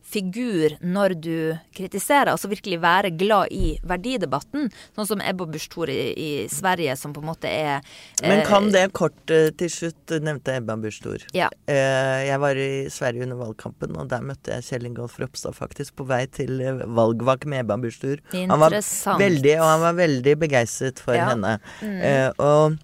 figur 0.08 0.78
når 0.80 1.16
du 1.20 1.38
kritiserer, 1.76 2.32
altså 2.32 2.48
virkelig 2.48 2.80
være 2.84 3.12
glad 3.20 3.52
i 3.52 3.76
verdidebatten. 3.88 4.70
Sånn 4.96 5.10
som 5.10 5.24
Ebba 5.24 5.48
Busch 5.52 5.68
Thor 5.72 5.92
i, 5.92 5.98
i, 6.16 6.30
Sverige, 6.52 6.96
som 7.00 7.12
på 7.16 7.24
en 7.24 7.28
måte 7.28 7.52
er 7.52 7.82
eh, 7.82 8.30
Men 8.30 8.46
kan 8.48 8.70
det 8.72 8.86
kort 8.96 9.34
eh, 9.34 9.50
til 9.60 9.72
slutt 9.74 10.16
nevnte 10.24 10.56
Ebba 10.62 10.78
Busch 10.80 11.04
Thor. 11.04 11.24
Ja. 11.36 11.50
Eh, 11.68 12.28
jeg 12.30 12.40
var 12.44 12.62
i 12.62 12.72
Sverige 12.94 13.28
under 13.28 13.42
valgkampen, 13.42 14.00
og 14.00 14.08
der 14.14 14.24
møtte 14.24 14.56
jeg 14.56 14.68
Kjell 14.70 14.88
Ingolf 14.92 15.20
Ropstad 15.20 15.58
faktisk 15.58 15.98
på 16.00 16.08
vei 16.08 16.24
til 16.32 16.64
eh, 16.64 16.84
valgvak 16.88 17.48
med 17.50 17.66
Ebba 17.66 17.80
Busch 17.84 18.00
Thor. 18.04 18.24
Han 18.38 18.64
var 18.64 18.80
veldig, 19.20 19.56
og 19.60 19.68
han 19.68 19.86
var 19.90 20.00
veldig 20.00 20.40
begeistret 20.48 21.04
for 21.04 21.20
ja. 21.20 21.34
henne. 21.34 21.58
Mm. 21.84 22.00
Eh, 22.00 22.30
og 22.40 22.80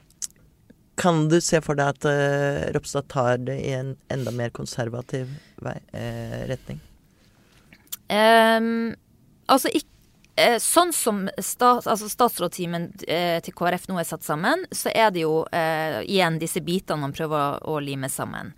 kan 0.96 1.30
du 1.30 1.40
se 1.42 1.62
for 1.64 1.78
deg 1.80 1.96
at 1.96 2.06
uh, 2.06 2.74
Ropstad 2.76 3.08
tar 3.12 3.42
det 3.48 3.58
i 3.66 3.72
en 3.74 3.96
enda 4.14 4.34
mer 4.36 4.54
konservativ 4.54 5.32
vei, 5.64 5.78
uh, 5.94 6.44
retning? 6.50 6.82
Um, 8.10 8.94
altså 9.50 9.72
ikke 9.74 9.90
uh, 10.38 10.60
Sånn 10.62 10.94
som 10.94 11.26
stat, 11.38 11.88
altså 11.90 12.10
statsrådteamen 12.10 12.88
til 12.98 13.54
KrF 13.54 13.86
nå 13.90 14.00
er 14.02 14.08
satt 14.10 14.26
sammen, 14.26 14.64
så 14.74 14.90
er 14.90 15.12
det 15.14 15.22
jo 15.22 15.44
igjen 15.54 16.40
disse 16.42 16.64
bitene 16.66 17.04
man 17.04 17.14
prøver 17.14 17.60
å, 17.62 17.76
å 17.76 17.82
lime 17.84 18.10
sammen. 18.10 18.50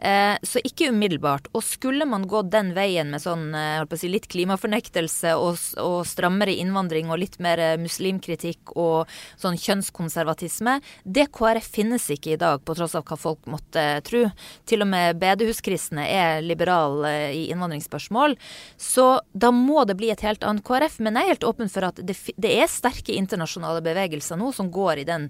Eh, 0.00 0.36
så 0.42 0.60
ikke 0.64 0.88
umiddelbart. 0.88 1.50
Og 1.52 1.64
skulle 1.64 2.06
man 2.08 2.24
gå 2.28 2.40
den 2.48 2.72
veien 2.76 3.10
med 3.12 3.20
sånn 3.20 3.50
eh, 3.56 3.96
si, 4.00 4.08
litt 4.08 4.30
klimafornektelse 4.32 5.34
og, 5.36 5.60
og, 5.76 5.98
strammere 6.08 6.54
innvandring 6.56 7.10
og 7.12 7.20
litt 7.20 7.36
mer 7.42 7.60
eh, 7.60 7.76
muslimkritikk 7.80 8.72
og 8.80 9.10
sånn 9.40 9.58
kjønnskonservatisme, 9.60 10.78
det 11.04 11.26
KrF 11.36 11.68
finnes 11.76 12.08
ikke 12.14 12.32
i 12.34 12.40
dag, 12.40 12.64
på 12.64 12.76
tross 12.78 12.96
av 12.96 13.04
hva 13.04 13.18
folk 13.20 13.44
måtte 13.50 13.84
tro. 14.06 14.24
Til 14.64 14.86
og 14.86 14.90
med 14.94 15.20
bedehuskristne 15.20 16.06
er 16.08 16.40
liberale 16.46 17.12
i 17.36 17.44
innvandringsspørsmål. 17.52 18.38
Så 18.80 19.10
da 19.32 19.52
må 19.52 19.84
det 19.84 19.98
bli 20.00 20.08
et 20.14 20.24
helt 20.24 20.46
annet 20.46 20.64
KrF. 20.64 20.96
Men 21.04 21.18
jeg 21.18 21.28
er 21.28 21.34
helt 21.34 21.48
åpen 21.50 21.68
for 21.72 21.90
at 21.90 22.00
det, 22.00 22.16
det 22.40 22.54
er 22.56 22.72
sterke 22.72 23.12
internasjonale 23.16 23.84
bevegelser 23.84 24.40
nå 24.40 24.48
som 24.56 24.72
går 24.72 25.04
i 25.04 25.08
den 25.08 25.28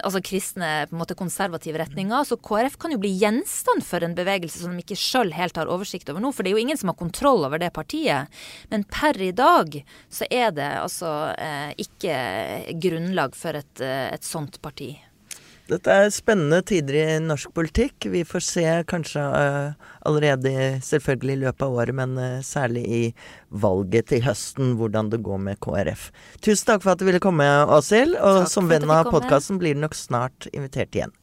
altså 0.00 0.22
kristne, 0.24 0.70
på 0.88 0.96
en 0.96 1.02
måte 1.02 1.16
konservative 1.18 1.80
retninger. 1.82 2.24
Så 2.28 2.38
KrF 2.40 2.78
kan 2.80 2.94
jo 2.94 3.00
bli 3.02 3.12
gjenstand 3.20 3.84
for 3.86 4.04
en 4.04 4.16
bevegelse 4.16 4.62
som 4.62 4.74
de 4.74 4.84
ikke 4.84 4.98
sjøl 4.98 5.34
helt 5.36 5.58
har 5.60 5.70
oversikt 5.72 6.10
over 6.12 6.24
nå. 6.24 6.32
For 6.32 6.44
det 6.44 6.52
er 6.52 6.58
jo 6.58 6.64
ingen 6.64 6.80
som 6.80 6.92
har 6.92 6.98
kontroll 7.00 7.46
over 7.46 7.62
det 7.62 7.72
partiet. 7.76 8.32
Men 8.72 8.86
per 8.88 9.20
i 9.22 9.32
dag 9.36 9.80
så 10.12 10.28
er 10.30 10.52
det 10.56 10.70
altså 10.80 11.12
eh, 11.36 11.72
ikke 11.84 12.76
grunnlag 12.82 13.36
for 13.38 13.60
et, 13.60 13.74
eh, 13.84 14.08
et 14.14 14.26
sånt 14.26 14.60
parti. 14.64 14.94
Dette 15.70 15.94
er 15.94 16.08
spennende 16.10 16.58
tider 16.66 16.96
i 16.98 17.04
norsk 17.22 17.52
politikk. 17.54 18.08
Vi 18.10 18.24
får 18.26 18.42
se 18.42 18.64
kanskje 18.90 19.22
uh, 19.22 19.78
allerede 20.08 20.82
selvfølgelig 20.82 21.36
i 21.36 21.42
løpet 21.44 21.64
av 21.68 21.78
året, 21.78 21.96
men 21.96 22.18
uh, 22.18 22.42
særlig 22.42 22.82
i 22.82 23.02
valget 23.48 24.10
til 24.10 24.24
høsten, 24.26 24.74
hvordan 24.80 25.12
det 25.12 25.22
går 25.22 25.38
med 25.46 25.62
KrF. 25.62 26.10
Tusen 26.42 26.72
takk 26.72 26.82
for 26.82 26.96
at 26.96 27.00
du 27.00 27.06
ville 27.06 27.22
komme, 27.22 27.46
Åshild. 27.46 28.18
Og 28.18 28.42
takk 28.42 28.54
som 28.56 28.70
venn 28.72 28.90
av 28.90 29.12
podkasten 29.14 29.62
blir 29.62 29.78
du 29.78 29.84
nok 29.86 29.94
snart 29.96 30.50
invitert 30.50 30.98
igjen. 30.98 31.14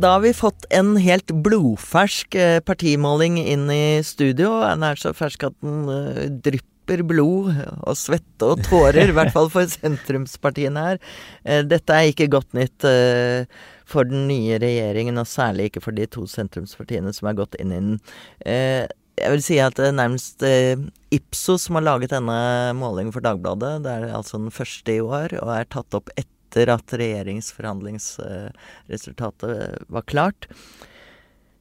Da 0.00 0.14
har 0.14 0.20
vi 0.22 0.30
fått 0.32 0.64
en 0.70 0.94
helt 1.02 1.32
blodfersk 1.44 2.36
eh, 2.38 2.60
partimåling 2.62 3.40
inn 3.42 3.66
i 3.74 4.00
studio. 4.06 4.52
Den 4.62 4.86
er 4.86 4.96
så 4.96 5.10
fersk 5.18 5.48
at 5.50 5.56
den 5.60 5.90
uh, 5.90 6.28
drypper 6.90 7.06
blod 7.06 7.54
og 7.86 7.94
svette 7.98 8.46
og 8.46 8.62
tårer, 8.66 9.08
i 9.10 9.12
hvert 9.14 9.32
fall 9.34 9.50
for 9.52 9.66
sentrumspartiene 9.70 10.80
her. 10.86 10.98
Uh, 11.46 11.62
dette 11.66 11.92
er 11.94 12.04
ikke 12.10 12.32
godt 12.32 12.54
nytt 12.56 12.84
uh, 12.88 13.44
for 13.88 14.04
den 14.08 14.28
nye 14.30 14.58
regjeringen, 14.62 15.18
og 15.20 15.26
særlig 15.28 15.64
ikke 15.70 15.84
for 15.84 15.92
de 15.96 16.06
to 16.10 16.26
sentrumspartiene 16.30 17.12
som 17.14 17.28
er 17.30 17.38
gått 17.38 17.54
inn 17.60 17.72
i 17.72 17.80
den. 17.80 17.98
jeg 19.20 19.30
vil 19.32 19.42
si 19.42 19.58
at 19.60 19.76
det 19.76 19.86
er 19.88 19.92
nærmest 19.98 20.42
Ipsos 21.10 21.62
som 21.66 21.74
har 21.76 21.88
laget 21.88 22.14
denne 22.14 22.72
målingen 22.78 23.12
for 23.12 23.20
Dagbladet. 23.24 23.82
Det 23.82 23.90
er 23.90 24.14
altså 24.14 24.36
den 24.38 24.50
første 24.54 24.92
i 24.94 25.00
år, 25.02 25.28
og 25.42 25.48
er 25.56 25.72
tatt 25.74 25.94
opp 25.98 26.08
etter 26.14 26.66
at 26.70 26.92
regjeringsforhandlingsresultatet 27.02 29.54
var 29.90 30.02
klart. 30.06 30.40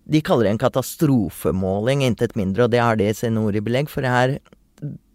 De 0.09 0.21
kaller 0.25 0.47
det 0.47 0.53
en 0.55 0.61
katastrofemåling, 0.61 2.01
intet 2.05 2.37
mindre, 2.37 2.65
og 2.65 2.71
det 2.73 2.81
har 2.81 2.95
de 2.97 3.09
sine 3.13 3.41
ord 3.41 3.57
i 3.57 3.65
belegg. 3.65 3.89
For 3.89 4.01
her 4.05 4.37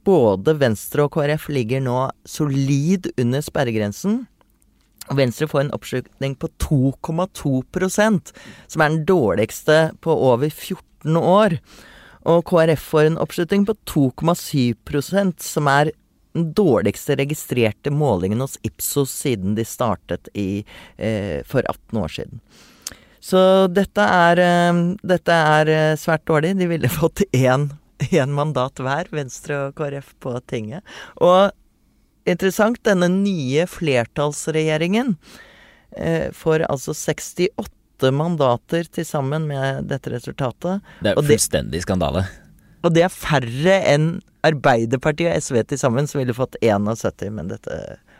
både 0.04 0.56
Venstre 0.60 1.06
og 1.06 1.14
KrF 1.16 1.48
ligger 1.52 1.82
nå 1.84 1.98
solid 2.28 3.10
under 3.20 3.44
sperregrensen. 3.44 4.24
Venstre 5.12 5.48
får 5.50 5.66
en 5.66 5.74
oppslutning 5.76 6.36
på 6.40 6.48
2,2% 6.62 8.32
som 8.72 8.84
er 8.84 8.94
den 8.94 9.04
dårligste 9.08 9.78
på 10.04 10.14
over 10.30 10.48
14 10.48 11.18
år. 11.20 11.58
Og 12.24 12.46
KrF 12.48 12.86
får 12.94 13.10
en 13.10 13.20
oppslutning 13.20 13.66
på 13.68 13.76
2,7% 13.90 15.44
som 15.44 15.68
er 15.68 15.92
den 16.34 16.50
dårligste 16.56 17.18
registrerte 17.20 17.92
målingen 17.94 18.40
hos 18.42 18.56
Ipsos 18.66 19.12
siden 19.12 19.54
de 19.54 19.66
startet 19.68 20.28
i, 20.34 20.64
eh, 20.96 21.42
for 21.46 21.62
18 21.68 22.00
år 22.00 22.08
siden. 22.08 22.40
Så 23.20 23.72
dette 23.72 24.00
er, 24.00 24.38
eh, 24.38 24.96
dette 25.04 25.32
er 25.32 25.68
eh, 25.68 25.96
svært 25.96 26.24
dårlig. 26.24 26.58
De 26.58 26.66
ville 26.66 26.88
fått 26.88 27.22
én, 27.32 27.70
én 28.20 28.32
mandat 28.34 28.80
hver, 28.82 29.10
Venstre 29.14 29.68
og 29.68 29.76
KrF, 29.78 30.14
på 30.22 30.36
tinget. 30.50 30.84
Og 31.22 31.52
interessant, 32.28 32.80
denne 32.86 33.10
nye 33.12 33.66
flertallsregjeringen 33.70 35.16
eh, 35.96 36.30
får 36.34 36.66
altså 36.68 36.94
68 36.96 38.12
mandater 38.14 38.88
til 38.92 39.06
sammen 39.06 39.46
med 39.48 39.88
dette 39.90 40.12
resultatet. 40.12 40.82
Det 41.04 41.14
er 41.14 41.20
fullstendig 41.20 41.78
det- 41.78 41.84
skandale. 41.86 42.26
Og 42.84 42.92
det 42.92 43.06
er 43.06 43.12
færre 43.12 43.78
enn 43.88 44.18
Arbeiderpartiet 44.44 45.32
og 45.32 45.40
SV 45.40 45.62
til 45.70 45.78
sammen, 45.80 46.04
som 46.04 46.20
ville 46.20 46.34
fått 46.36 46.58
71 46.60 47.30
med 47.32 47.48
dette 47.54 47.78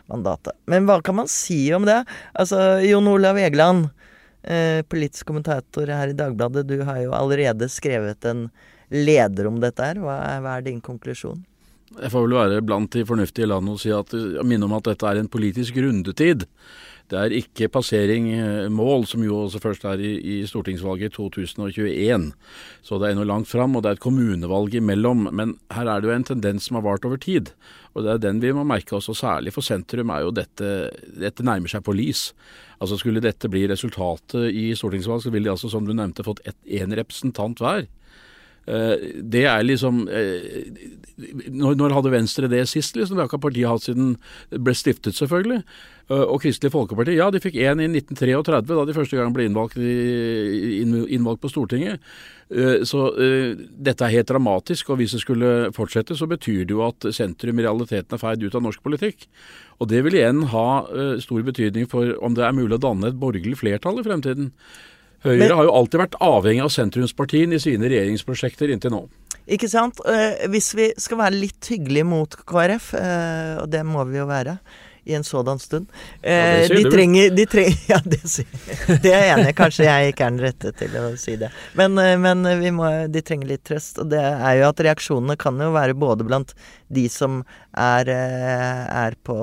mandatet. 0.09 0.55
Men 0.65 0.87
hva 0.87 0.97
kan 1.05 1.19
man 1.19 1.29
si 1.29 1.67
om 1.75 1.85
det? 1.85 1.99
Altså, 2.33 2.79
Jon 2.81 3.09
Olav 3.11 3.37
Egeland, 3.37 3.91
eh, 4.41 4.81
politisk 4.89 5.27
kommentator 5.29 5.89
her 5.93 6.09
i 6.09 6.17
Dagbladet, 6.17 6.65
du 6.65 6.79
har 6.81 7.01
jo 7.03 7.13
allerede 7.13 7.69
skrevet 7.69 8.25
en 8.25 8.47
leder 8.93 9.49
om 9.49 9.59
dette 9.63 9.83
her. 9.83 10.01
Hva 10.03 10.17
hva 10.43 10.57
er 10.57 10.65
din 10.67 10.81
konklusjon? 10.83 11.43
Jeg 11.95 12.11
får 12.11 12.25
vel 12.25 12.35
være 12.35 12.63
blant 12.65 12.91
de 12.91 13.05
fornuftige 13.07 13.45
i 13.45 13.51
landet 13.51 13.77
og 13.77 13.79
si 13.79 13.91
at, 13.93 14.11
minne 14.43 14.67
om 14.67 14.73
at 14.75 14.87
dette 14.89 15.07
er 15.07 15.21
en 15.21 15.31
politisk 15.31 15.77
rundetid. 15.79 16.43
Det 17.05 17.17
er 17.21 17.33
ikke 17.37 17.69
passering 17.69 18.31
eh, 18.33 18.67
mål, 18.73 19.03
som 19.05 19.21
jo 19.21 19.43
også 19.43 19.59
først 19.61 19.83
er 19.85 20.01
i, 20.01 20.15
i 20.17 20.35
stortingsvalget 20.49 21.11
i 21.11 21.13
2021. 21.13 22.31
Så 22.81 22.97
det 22.97 23.07
er 23.07 23.13
ennå 23.13 23.27
langt 23.29 23.51
fram, 23.51 23.77
og 23.77 23.83
det 23.85 23.91
er 23.91 23.99
et 23.99 24.01
kommunevalg 24.01 24.73
imellom. 24.79 25.27
Men 25.29 25.53
her 25.75 25.85
er 25.85 26.01
det 26.01 26.09
jo 26.09 26.15
en 26.15 26.25
tendens 26.31 26.65
som 26.65 26.79
har 26.79 26.87
vart 26.87 27.05
over 27.05 27.21
tid. 27.21 27.51
Og 27.93 28.03
det 28.03 28.15
er 28.15 28.23
den 28.23 28.41
vi 28.41 28.55
må 28.57 28.65
merke 28.65 28.97
oss, 28.97 29.11
og 29.13 29.19
særlig 29.19 29.53
for 29.53 29.65
sentrum 29.65 30.09
er 30.15 30.25
jo 30.25 30.33
dette 30.33 30.71
Dette 31.05 31.45
nærmer 31.45 31.69
seg 31.69 31.85
forlis. 31.85 32.31
Altså 32.81 32.97
Skulle 32.97 33.23
dette 33.23 33.53
bli 33.53 33.67
resultatet 33.69 34.49
i 34.49 34.71
stortingsvalg, 34.75 35.21
så 35.21 35.29
ville 35.29 35.45
de 35.45 35.53
altså, 35.53 35.69
som 35.69 35.85
du 35.85 35.93
nevnte, 35.93 36.25
fått 36.25 36.41
én 36.65 36.97
representant 36.97 37.61
hver. 37.61 37.85
Eh, 38.67 39.21
Det 39.21 39.45
er 39.45 39.65
liksom 39.65 40.05
eh, 40.09 40.63
når, 41.53 41.93
hadde 41.95 42.13
Venstre 42.13 42.49
det 42.51 42.65
sist? 42.69 42.95
liksom? 42.95 43.15
Det 43.15 43.23
har 43.25 43.29
ikke 43.29 43.45
partiet 43.47 43.69
hatt 43.69 43.85
siden 43.85 44.15
det 44.51 44.61
ble 44.65 44.73
stiftet, 44.75 45.15
selvfølgelig. 45.17 45.61
Eh, 46.09 46.23
Og 46.25 46.41
Kristelig 46.41 46.73
Folkeparti, 46.73 47.17
ja, 47.17 47.29
de 47.31 47.41
fikk 47.43 47.59
én 47.61 47.83
i 47.83 47.89
1933, 47.91 48.73
da 48.73 48.85
de 48.85 48.97
første 48.97 49.19
gang 49.19 49.33
ble 49.35 49.45
innvalgt, 49.47 49.77
i, 49.77 50.81
innvalgt 50.81 51.43
på 51.43 51.51
Stortinget. 51.53 52.01
Så 52.85 52.99
dette 53.17 54.05
er 54.05 54.11
helt 54.13 54.29
dramatisk, 54.29 54.91
og 54.93 54.99
hvis 54.99 55.15
det 55.15 55.21
skulle 55.23 55.71
fortsette, 55.73 56.13
så 56.13 56.27
betyr 56.29 56.67
det 56.69 56.75
jo 56.75 56.83
at 56.85 57.07
sentrum 57.09 57.57
i 57.57 57.63
realiteten 57.65 58.13
er 58.13 58.21
feid 58.21 58.43
ut 58.45 58.53
av 58.53 58.61
norsk 58.61 58.83
politikk. 58.85 59.25
Og 59.81 59.89
det 59.89 60.03
vil 60.05 60.19
igjen 60.19 60.43
ha 60.51 60.67
stor 61.25 61.41
betydning 61.41 61.89
for 61.89 62.13
om 62.21 62.37
det 62.37 62.45
er 62.45 62.53
mulig 62.53 62.77
å 62.77 62.83
danne 62.85 63.09
et 63.09 63.17
borgerlig 63.17 63.57
flertall 63.57 63.97
i 63.97 64.05
fremtiden. 64.05 64.51
Høyre 65.25 65.41
Men- 65.41 65.55
har 65.57 65.67
jo 65.67 65.75
alltid 65.81 66.01
vært 66.05 66.17
avhengig 66.21 66.63
av 66.63 66.73
sentrumspartiene 66.73 67.57
i 67.57 67.63
sine 67.63 67.89
regjeringsprosjekter 67.89 68.71
inntil 68.73 68.93
nå. 68.93 69.05
Ikke 69.45 69.69
sant? 69.69 69.99
Eh, 70.09 70.47
hvis 70.49 70.71
vi 70.77 70.89
skal 70.97 71.19
være 71.21 71.37
litt 71.37 71.69
hyggelige 71.69 72.07
mot 72.07 72.35
KrF, 72.49 72.93
eh, 72.97 73.55
og 73.61 73.69
det 73.69 73.83
må 73.85 74.05
vi 74.09 74.17
jo 74.17 74.25
være 74.29 74.57
i 75.05 75.13
en 75.13 75.21
sådan 75.21 75.59
stund 75.61 75.85
Ja, 76.23 76.63
eh, 76.63 76.67
de, 76.71 76.79
trenger, 76.89 77.29
de 77.29 77.45
trenger 77.45 77.75
Ja, 77.91 77.99
det, 78.01 78.23
det 79.03 79.11
er 79.11 79.21
jeg 79.27 79.33
enig 79.35 79.51
i. 79.51 79.57
Kanskje 79.59 79.85
jeg 79.85 80.13
ikke 80.13 80.25
er 80.25 80.33
den 80.33 80.41
rette 80.47 80.71
til 80.79 80.97
å 80.97 81.03
si 81.21 81.35
det. 81.37 81.51
Men, 81.77 81.93
men 82.23 82.41
vi 82.61 82.71
må, 82.73 82.89
de 83.13 83.21
trenger 83.21 83.51
litt 83.53 83.63
trøst. 83.69 84.01
Og 84.01 84.09
det 84.09 84.23
er 84.23 84.57
jo 84.61 84.71
at 84.71 84.81
reaksjonene 84.87 85.37
kan 85.37 85.61
jo 85.61 85.69
være 85.77 85.93
både 85.93 86.25
blant 86.25 86.55
de 86.89 87.05
som 87.13 87.43
er, 87.77 88.09
er 88.09 89.17
på 89.21 89.37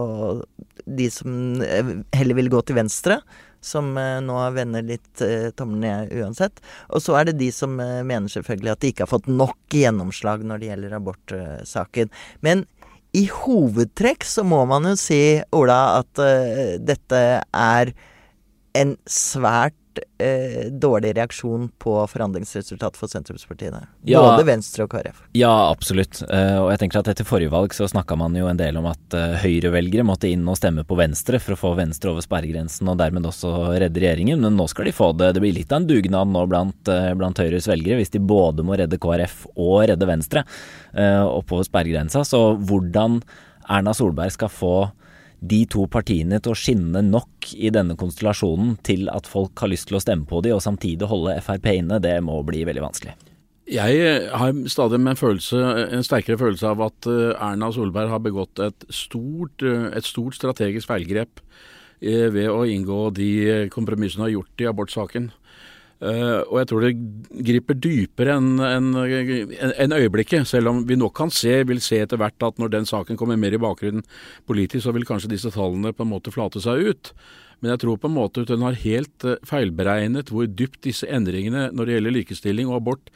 De 0.82 1.06
som 1.14 1.62
heller 1.62 2.40
vil 2.42 2.50
gå 2.50 2.66
til 2.66 2.82
venstre. 2.82 3.20
Som 3.62 3.96
eh, 4.00 4.18
nå 4.24 4.36
vender 4.56 4.84
litt 4.86 5.22
eh, 5.24 5.50
tommelen 5.56 6.08
ned 6.08 6.14
uansett. 6.18 6.62
Og 6.90 7.02
så 7.04 7.16
er 7.18 7.30
det 7.30 7.38
de 7.40 7.50
som 7.54 7.78
eh, 7.80 8.02
mener 8.06 8.32
selvfølgelig 8.32 8.74
at 8.74 8.82
de 8.82 8.92
ikke 8.92 9.06
har 9.06 9.12
fått 9.12 9.30
nok 9.30 9.76
gjennomslag 9.78 10.44
når 10.46 10.62
det 10.62 10.70
gjelder 10.72 10.96
abortsaken. 10.98 12.12
Men 12.44 12.66
i 13.16 13.26
hovedtrekk 13.28 14.24
så 14.24 14.44
må 14.48 14.62
man 14.68 14.88
jo 14.88 14.96
si, 14.96 15.20
Ola, 15.52 16.00
at 16.00 16.20
dette 16.80 17.20
er 17.44 17.92
en 18.80 18.94
svært 19.04 19.76
eh, 20.18 20.70
dårlig 20.70 21.12
reaksjon 21.16 21.68
på 21.82 21.94
forhandlingsresultatet 22.10 22.98
for 23.00 23.10
sentrumspartiene. 23.10 23.80
Ja. 24.08 24.22
Både 24.22 24.46
Venstre 24.48 24.86
og 24.86 24.92
KrF. 24.94 25.22
Ja, 25.36 25.52
absolutt. 25.70 26.22
Eh, 26.28 26.56
og 26.60 26.70
jeg 26.72 26.82
tenker 26.82 27.02
at 27.02 27.10
etter 27.12 27.28
forrige 27.28 27.52
valg 27.52 27.74
så 27.76 27.88
snakka 27.90 28.16
man 28.20 28.36
jo 28.38 28.48
en 28.50 28.60
del 28.60 28.78
om 28.80 28.88
at 28.90 29.16
uh, 29.16 29.36
Høyre-velgere 29.42 30.06
måtte 30.06 30.30
inn 30.30 30.46
og 30.48 30.58
stemme 30.60 30.86
på 30.88 30.98
Venstre 30.98 31.40
for 31.42 31.56
å 31.56 31.60
få 31.60 31.74
Venstre 31.78 32.12
over 32.12 32.24
sperregrensen 32.24 32.88
og 32.92 32.98
dermed 33.00 33.28
også 33.28 33.52
redde 33.82 34.02
regjeringen. 34.02 34.40
Men 34.42 34.58
nå 34.58 34.68
skal 34.70 34.88
de 34.88 34.96
få 34.96 35.12
det. 35.18 35.34
Det 35.36 35.44
blir 35.44 35.56
litt 35.56 35.72
av 35.72 35.82
en 35.82 35.90
dugnad 35.90 36.32
nå 36.32 36.46
blant, 36.50 36.92
eh, 36.92 37.12
blant 37.18 37.42
Høyres 37.42 37.68
velgere 37.70 38.00
hvis 38.00 38.14
de 38.14 38.22
både 38.22 38.66
må 38.66 38.78
redde 38.78 39.00
KrF 39.02 39.46
og 39.54 39.86
redde 39.90 40.08
Venstre 40.08 40.46
uh, 40.96 41.24
oppover 41.28 41.68
sperregrensa. 41.68 42.24
Så 42.26 42.42
hvordan 42.56 43.20
Erna 43.70 43.94
Solberg 43.96 44.34
skal 44.34 44.50
få 44.52 44.76
de 45.42 45.64
to 45.66 45.88
partiene 45.90 46.38
til 46.38 46.54
å 46.54 46.58
skinne 46.58 47.02
nok 47.02 47.50
i 47.58 47.72
denne 47.74 47.96
konstellasjonen 47.98 48.76
til 48.86 49.08
at 49.10 49.26
folk 49.26 49.58
har 49.58 49.72
lyst 49.72 49.88
til 49.90 49.98
å 49.98 50.02
stemme 50.02 50.28
på 50.28 50.38
de, 50.44 50.52
og 50.54 50.62
samtidig 50.62 51.08
holde 51.10 51.34
Frp 51.42 51.66
inne, 51.74 51.98
det 52.02 52.14
må 52.22 52.38
bli 52.46 52.62
veldig 52.68 52.84
vanskelig. 52.84 53.16
Jeg 53.72 54.28
har 54.34 54.56
stadig 54.70 54.98
en, 54.98 55.16
følelse, 55.16 55.58
en 55.94 56.02
sterkere 56.04 56.38
følelse 56.38 56.66
av 56.74 56.82
at 56.82 57.06
eh, 57.08 57.30
Erna 57.36 57.70
Solberg 57.72 58.10
har 58.10 58.22
begått 58.22 58.58
et 58.62 58.86
stort, 58.90 59.62
eh, 59.62 59.86
et 59.96 60.06
stort 60.06 60.34
strategisk 60.34 60.90
feilgrep 60.90 61.40
eh, 62.02 62.26
ved 62.34 62.50
å 62.50 62.64
inngå 62.66 63.04
de 63.14 63.30
kompromissene 63.72 64.24
hun 64.24 64.26
har 64.26 64.34
gjort 64.34 64.64
i 64.64 64.68
abortsaken. 64.70 65.30
Eh, 66.02 66.40
og 66.48 66.56
jeg 66.58 66.68
tror 66.70 66.82
det 66.82 66.92
griper 67.46 67.78
dypere 67.78 68.34
enn 68.34 68.56
en, 68.66 68.88
en, 68.98 69.74
en 69.84 69.94
øyeblikket, 69.94 70.48
selv 70.50 70.72
om 70.72 70.80
vi 70.88 70.98
nok 70.98 71.14
kan 71.20 71.30
se, 71.30 71.60
vil 71.68 71.82
se 71.84 72.00
etter 72.02 72.18
hvert 72.18 72.42
at 72.42 72.58
når 72.58 72.72
den 72.74 72.88
saken 72.88 73.18
kommer 73.20 73.38
mer 73.38 73.54
i 73.54 73.62
bakgrunnen 73.62 74.02
politisk, 74.50 74.82
så 74.86 74.96
vil 74.96 75.06
kanskje 75.06 75.30
disse 75.30 75.52
tallene 75.54 75.94
på 75.94 76.02
en 76.02 76.10
måte 76.10 76.34
flate 76.34 76.62
seg 76.64 76.90
ut. 76.90 77.12
Men 77.62 77.76
jeg 77.76 77.84
tror 77.84 78.00
på 78.02 78.10
en 78.10 78.16
måte 78.16 78.42
at 78.42 78.50
hun 78.50 78.64
har 78.66 78.80
helt 78.82 79.28
eh, 79.28 79.38
feilberegnet 79.46 80.32
hvor 80.34 80.50
dypt 80.50 80.82
disse 80.88 81.06
endringene 81.06 81.68
når 81.70 81.86
det 81.86 81.96
gjelder 81.96 82.16
likestilling 82.18 82.72
og 82.72 82.80
abort 82.80 83.12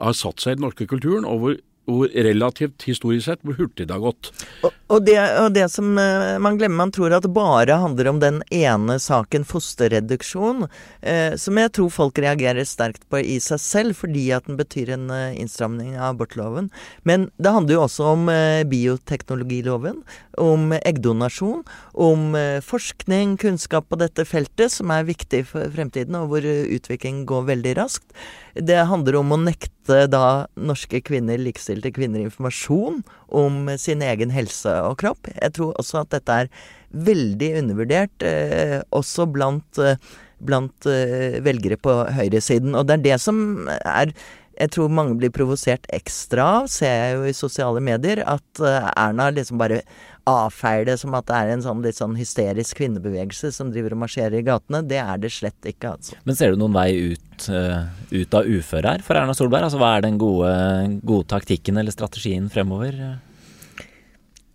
har 0.00 0.16
satt 0.16 0.40
seg 0.40 0.56
i 0.56 0.60
den 0.60 0.64
norske 0.64 0.88
kulturen, 0.88 1.28
og 1.28 1.42
hvor, 1.42 1.60
hvor 1.90 2.10
relativt 2.14 2.86
historisk 2.88 3.26
sett 3.28 3.42
hvor 3.46 3.58
hurtig 3.58 3.86
det 3.88 3.94
har 3.94 4.02
gått. 4.02 4.30
Og, 4.62 4.74
og, 4.90 5.02
det, 5.06 5.16
og 5.40 5.50
det 5.54 5.66
som 5.72 5.92
eh, 5.98 6.36
man 6.42 6.58
glemmer, 6.60 6.80
man 6.84 6.94
tror 6.94 7.14
at 7.16 7.26
det 7.26 7.32
bare 7.34 7.78
handler 7.82 8.10
om 8.10 8.20
den 8.22 8.40
ene 8.54 8.98
saken, 9.02 9.46
fosterreduksjon, 9.48 10.66
eh, 11.02 11.36
som 11.40 11.60
jeg 11.60 11.72
tror 11.76 11.92
folk 11.94 12.20
reagerer 12.22 12.68
sterkt 12.68 13.06
på 13.10 13.22
i 13.22 13.38
seg 13.42 13.62
selv, 13.62 13.98
fordi 13.98 14.28
at 14.36 14.48
den 14.48 14.58
betyr 14.60 14.94
en 14.96 15.08
eh, 15.14 15.38
innstramning 15.40 15.96
av 15.98 16.14
abortloven. 16.14 16.70
Men 17.08 17.28
det 17.40 17.54
handler 17.54 17.78
jo 17.78 17.84
også 17.86 18.10
om 18.14 18.30
eh, 18.32 18.62
bioteknologiloven, 18.70 20.02
om 20.40 20.74
eggdonasjon, 20.78 21.64
om 21.94 22.36
eh, 22.38 22.60
forskning, 22.64 23.36
kunnskap 23.40 23.90
på 23.90 24.00
dette 24.00 24.26
feltet, 24.28 24.72
som 24.74 24.92
er 24.94 25.08
viktig 25.08 25.44
for 25.50 25.70
fremtiden, 25.74 26.18
og 26.18 26.32
hvor 26.32 26.46
utviklingen 26.46 27.26
går 27.28 27.48
veldig 27.54 27.76
raskt. 27.80 28.08
Det 28.54 28.80
handler 28.90 29.20
om 29.20 29.34
å 29.34 29.40
nekte 29.40 29.79
da 30.10 30.46
norske 30.56 31.00
kvinner, 31.04 31.40
likestilte 31.40 31.92
kvinner, 31.94 32.22
informasjon 32.24 33.00
om 33.28 33.70
sin 33.80 34.02
egen 34.06 34.32
helse 34.34 34.72
og 34.86 34.98
kropp. 35.02 35.30
Jeg 35.34 35.54
tror 35.56 35.74
også 35.80 36.02
at 36.02 36.12
dette 36.16 36.36
er 36.44 36.52
veldig 36.90 37.52
undervurdert, 37.60 38.22
eh, 38.26 38.80
også 38.90 39.26
blant, 39.30 39.78
eh, 39.78 39.96
blant 40.40 40.86
eh, 40.86 41.40
velgere 41.44 41.76
på 41.76 41.94
høyresiden. 42.10 42.74
Og 42.74 42.86
det 42.86 42.98
er 42.98 43.04
det 43.10 43.20
som 43.20 43.68
er 43.68 44.12
jeg 44.60 44.72
tror 44.74 44.92
mange 44.92 45.16
blir 45.18 45.32
provosert 45.32 45.86
ekstra 45.94 46.46
av, 46.60 46.70
ser 46.70 46.92
jeg 46.92 47.14
jo 47.16 47.28
i 47.30 47.36
sosiale 47.36 47.80
medier, 47.84 48.20
at 48.28 48.60
eh, 48.60 48.88
Erna 48.92 49.30
liksom 49.32 49.60
bare 49.60 49.80
avfeier 50.28 50.84
det 50.86 50.98
som 51.00 51.14
at 51.16 51.26
det 51.30 51.38
er 51.38 51.52
en 51.54 51.64
sånn 51.64 51.80
litt 51.84 51.98
sånn 51.98 52.18
hysterisk 52.18 52.76
kvinnebevegelse 52.78 53.50
som 53.56 53.72
driver 53.72 53.96
og 53.96 54.02
marsjerer 54.02 54.36
i 54.38 54.44
gatene. 54.46 54.82
Det 54.86 55.00
er 55.00 55.22
det 55.22 55.32
slett 55.32 55.70
ikke, 55.72 55.94
altså. 55.96 56.18
Men 56.28 56.38
ser 56.38 56.52
du 56.52 56.60
noen 56.60 56.76
vei 56.76 56.90
ut, 57.14 57.48
eh, 57.48 57.88
ut 58.12 58.36
av 58.36 58.46
uføret 58.46 58.90
her 58.90 59.06
for 59.06 59.18
Erna 59.18 59.34
Solberg? 59.36 59.70
Altså 59.70 59.80
Hva 59.80 59.96
er 59.96 60.06
den 60.06 60.20
gode, 60.20 60.52
gode 61.00 61.30
taktikken 61.32 61.80
eller 61.80 61.96
strategien 61.96 62.52
fremover? 62.52 63.00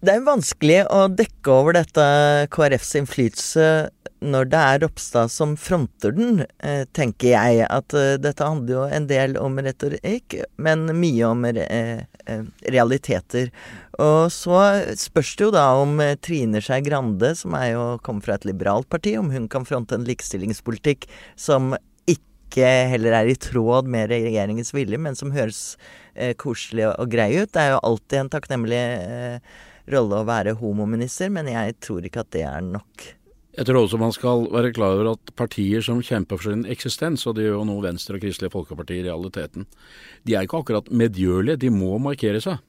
Det 0.04 0.12
er 0.12 0.26
vanskelig 0.26 0.82
å 0.92 1.06
dekke 1.08 1.54
over 1.54 1.78
dette 1.78 2.04
KrFs 2.54 2.98
innflytelse 3.00 3.68
når 4.26 4.48
det 4.50 4.60
er 4.60 4.82
Ropstad 4.84 5.32
som 5.32 5.56
fronter 5.60 6.14
den, 6.16 6.46
eh, 6.64 6.84
tenker 6.96 7.34
jeg. 7.34 7.66
At 7.70 7.94
eh, 7.94 8.16
dette 8.22 8.46
handler 8.46 8.74
jo 8.74 8.84
en 8.98 9.08
del 9.10 9.36
om 9.38 9.58
retorikk, 9.60 10.38
men 10.58 10.88
mye 11.00 11.26
om 11.30 11.46
eh, 11.46 12.06
realiteter. 12.76 13.52
Og 14.02 14.32
så 14.34 14.62
spørs 15.00 15.36
det 15.36 15.48
jo 15.48 15.52
da 15.56 15.66
om 15.82 16.00
Trine 16.26 16.62
Skei 16.64 16.82
Grande, 16.86 17.34
som 17.38 17.56
er 17.58 17.74
jo 17.74 17.84
kommer 18.06 18.26
fra 18.26 18.40
et 18.40 18.48
liberalt 18.48 18.90
parti, 18.92 19.16
om 19.20 19.30
hun 19.34 19.50
kan 19.52 19.68
fronte 19.68 19.96
en 19.96 20.08
likestillingspolitikk 20.08 21.08
som 21.40 21.76
ikke 22.10 22.66
heller 22.92 23.16
er 23.18 23.30
i 23.30 23.38
tråd 23.40 23.88
med 23.92 24.10
regjeringens 24.12 24.74
vilje, 24.76 25.00
men 25.02 25.16
som 25.16 25.34
høres 25.36 25.78
koselig 26.40 26.86
og 26.94 27.10
grei 27.12 27.34
ut. 27.42 27.52
Det 27.52 27.60
er 27.60 27.74
jo 27.74 27.82
alltid 27.84 28.22
en 28.22 28.30
takknemlig 28.32 28.84
rolle 29.92 30.22
å 30.22 30.28
være 30.28 30.56
homominister, 30.60 31.32
men 31.34 31.50
jeg 31.52 31.78
tror 31.84 32.06
ikke 32.08 32.26
at 32.26 32.34
det 32.36 32.44
er 32.48 32.66
nok. 32.66 33.08
Jeg 33.56 33.70
tror 33.70 33.86
også 33.86 34.00
man 34.02 34.12
skal 34.12 34.50
være 34.52 34.74
klar 34.76 34.98
over 34.98 35.14
at 35.14 35.32
partier 35.40 35.84
som 35.86 36.02
kjemper 36.04 36.40
for 36.40 36.52
sin 36.52 36.66
eksistens, 36.68 37.24
og 37.24 37.38
det 37.38 37.46
gjør 37.46 37.62
jo 37.62 37.68
nå 37.70 37.80
Venstre 37.86 38.18
og 38.18 38.26
Kristelig 38.26 38.52
Folkeparti 38.52 39.00
i 39.00 39.06
realiteten, 39.06 39.68
de 40.28 40.36
er 40.36 40.44
ikke 40.44 40.60
akkurat 40.60 40.92
medgjørlige, 40.92 41.62
de 41.64 41.72
må 41.72 41.96
markere 42.04 42.44
seg. 42.44 42.60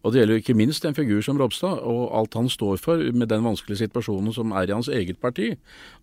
Og 0.00 0.14
det 0.14 0.22
gjelder 0.22 0.38
jo 0.38 0.40
ikke 0.40 0.56
minst 0.56 0.84
en 0.88 0.96
figur 0.96 1.20
som 1.24 1.36
Ropstad, 1.36 1.82
og 1.84 2.14
alt 2.16 2.36
han 2.38 2.48
står 2.48 2.80
for 2.80 3.02
med 3.12 3.28
den 3.28 3.44
vanskelige 3.44 3.82
situasjonen 3.82 4.32
som 4.32 4.54
er 4.56 4.70
i 4.70 4.72
hans 4.72 4.88
eget 4.88 5.20
parti, 5.20 5.50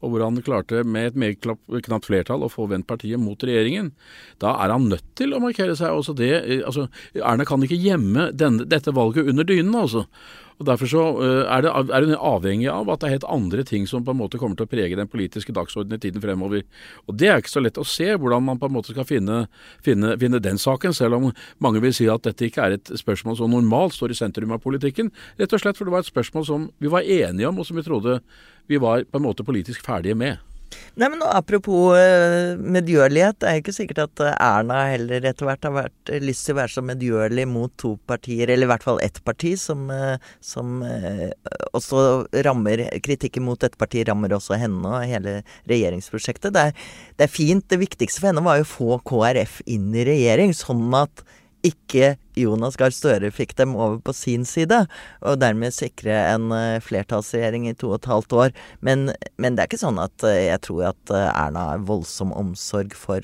og 0.05 0.13
hvor 0.13 0.21
han 0.21 0.37
klarte 0.45 0.83
med 0.85 1.11
et 1.11 1.17
meget 1.17 1.41
knapt 1.41 2.05
flertall 2.05 2.45
å 2.45 2.51
få 2.51 2.67
vendt 2.69 2.85
partiet 2.89 3.17
mot 3.21 3.41
regjeringen. 3.41 3.89
Da 4.43 4.53
er 4.61 4.75
han 4.75 4.85
nødt 4.91 5.07
til 5.17 5.33
å 5.33 5.41
markere 5.41 5.73
seg. 5.79 5.97
Også 5.97 6.13
det, 6.17 6.29
altså, 6.61 6.85
Erna 7.17 7.47
kan 7.47 7.65
ikke 7.65 7.79
gjemme 7.81 8.29
denne, 8.37 8.67
dette 8.69 8.93
valget 8.93 9.31
under 9.33 9.47
dynen, 9.47 9.73
altså. 9.81 10.05
Og 10.57 10.65
Derfor 10.65 10.89
så 10.89 11.03
eh, 11.21 11.43
er, 11.45 11.61
det, 11.61 11.71
er 11.71 12.05
hun 12.07 12.15
avhengig 12.17 12.69
av 12.73 12.89
at 12.89 13.01
det 13.01 13.07
er 13.07 13.15
helt 13.17 13.27
andre 13.29 13.65
ting 13.67 13.85
som 13.89 14.05
på 14.05 14.13
en 14.13 14.19
måte 14.19 14.39
kommer 14.41 14.57
til 14.57 14.65
å 14.65 14.71
prege 14.71 14.97
den 14.97 15.09
politiske 15.09 15.53
dagsordenen 15.53 15.99
i 15.99 16.01
tiden 16.01 16.23
fremover. 16.23 16.65
Og 17.05 17.17
Det 17.19 17.29
er 17.29 17.43
ikke 17.43 17.53
så 17.53 17.63
lett 17.63 17.77
å 17.77 17.85
se 17.85 18.09
hvordan 18.15 18.47
man 18.47 18.61
på 18.61 18.69
en 18.69 18.75
måte 18.79 18.95
skal 18.95 19.05
finne, 19.05 19.43
finne, 19.85 20.15
finne 20.17 20.41
den 20.41 20.57
saken, 20.61 20.97
selv 20.97 21.19
om 21.19 21.29
mange 21.63 21.83
vil 21.83 21.93
si 21.93 22.09
at 22.09 22.25
dette 22.25 22.49
ikke 22.49 22.65
er 22.65 22.77
et 22.79 22.93
spørsmål 22.97 23.37
som 23.37 23.53
normalt 23.53 23.97
står 23.97 24.15
i 24.15 24.19
sentrum 24.23 24.55
av 24.57 24.63
politikken. 24.65 25.13
Rett 25.37 25.53
og 25.53 25.61
slett 25.61 25.77
for 25.77 25.85
det 25.85 25.93
var 25.93 26.05
et 26.05 26.09
spørsmål 26.09 26.49
som 26.49 26.69
vi 26.81 26.91
var 26.91 27.05
enige 27.05 27.51
om, 27.51 27.61
og 27.61 27.69
som 27.69 27.77
vi 27.77 27.85
trodde 27.85 28.19
vi 28.67 28.81
var 28.81 29.05
på 29.05 29.21
en 29.21 29.27
måte 29.29 29.45
politisk 29.47 29.85
ferdige 29.85 30.17
med. 30.17 30.41
Nei, 30.97 31.09
men 31.13 31.21
Apropos 31.27 31.93
uh, 31.93 32.57
medgjørlighet, 32.57 33.37
det 33.41 33.49
er 33.49 33.59
ikke 33.61 33.75
sikkert 33.75 33.99
at 34.07 34.23
uh, 34.25 34.31
Erna 34.33 34.79
heller 34.89 35.27
etter 35.29 35.45
hvert 35.47 35.67
har 35.67 35.75
vært, 35.75 35.97
uh, 36.09 36.17
lyst 36.23 36.47
til 36.47 36.55
å 36.55 36.59
være 36.61 36.73
så 36.73 36.83
medgjørlig 36.85 37.45
mot 37.49 37.73
to 37.77 37.93
partier, 38.09 38.49
eller 38.49 38.65
i 38.65 38.71
hvert 38.71 38.85
fall 38.85 39.01
ett 39.05 39.19
parti, 39.27 39.53
som, 39.59 39.85
som 40.43 40.81
også 41.77 42.01
rammer 42.45 42.83
Kritikken 43.05 43.45
mot 43.45 43.59
dette 43.61 43.79
partiet 43.79 44.09
rammer 44.09 44.33
også 44.35 44.57
henne 44.59 44.89
og 44.89 45.05
hele 45.07 45.39
regjeringsprosjektet. 45.69 46.55
Det 46.55 46.67
er, 46.69 46.87
det 47.19 47.27
er 47.27 47.33
fint. 47.33 47.65
Det 47.69 47.79
viktigste 47.81 48.21
for 48.21 48.31
henne 48.31 48.45
var 48.45 48.59
jo 48.59 48.67
å 48.67 48.71
få 48.71 49.01
KrF 49.07 49.61
inn 49.69 49.91
i 49.95 50.07
regjering, 50.07 50.55
sånn 50.57 50.87
at 50.97 51.23
ikke 51.67 52.15
Jonas 52.37 52.77
Gahr 52.79 52.93
Støre 52.93 53.31
fikk 53.33 53.55
dem 53.57 53.75
over 53.75 53.99
på 54.03 54.13
sin 54.15 54.45
side, 54.47 54.83
og 55.21 55.41
dermed 55.41 55.75
sikre 55.75 56.15
en 56.33 56.51
uh, 56.53 56.77
flertallsregjering 56.83 57.67
i 57.69 57.75
to 57.77 57.91
og 57.91 58.01
et 58.01 58.09
halvt 58.11 58.37
år. 58.37 58.55
Men, 58.85 59.09
men 59.37 59.57
det 59.57 59.63
er 59.63 59.71
ikke 59.71 59.81
sånn 59.81 60.01
at 60.01 60.25
uh, 60.25 60.33
jeg 60.33 60.61
tror 60.67 60.89
at 60.93 61.13
uh, 61.13 61.27
Erna 61.31 61.71
har 61.71 61.85
voldsom 61.87 62.33
omsorg 62.35 62.95
for 62.97 63.23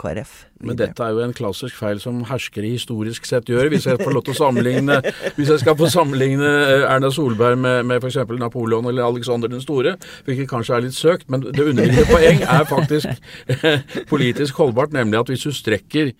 KrF. 0.00 0.44
Men 0.60 0.76
dette 0.76 1.00
er 1.00 1.14
jo 1.16 1.22
en 1.24 1.32
klassisk 1.32 1.78
feil 1.80 1.96
som 2.02 2.18
herskere 2.28 2.68
historisk 2.68 3.24
sett 3.24 3.48
gjør. 3.48 3.70
Hvis 3.72 3.86
jeg 3.88 3.96
får 4.02 4.12
lov 4.12 4.26
til 4.26 4.34
å 4.34 4.40
sammenligne 4.42 4.98
Hvis 5.38 5.48
jeg 5.48 5.62
skal 5.62 5.76
få 5.78 5.88
sammenligne 5.88 6.50
Erna 6.84 7.08
Solberg 7.14 7.56
med, 7.56 7.86
med 7.88 8.04
f.eks. 8.04 8.18
Napoleon 8.36 8.84
eller 8.90 9.06
Alexander 9.06 9.48
den 9.48 9.62
store, 9.64 9.94
hvilket 10.26 10.50
kanskje 10.50 10.76
er 10.76 10.84
litt 10.84 10.96
søkt, 10.98 11.30
men 11.32 11.46
det 11.46 11.64
underliggende 11.64 12.04
poeng 12.10 12.44
er 12.44 12.68
faktisk 12.68 13.24
politisk 14.12 14.60
holdbart, 14.60 14.92
nemlig 14.92 15.22
at 15.22 15.32
hvis 15.32 15.46
du 15.48 15.54
strekker 15.56 16.12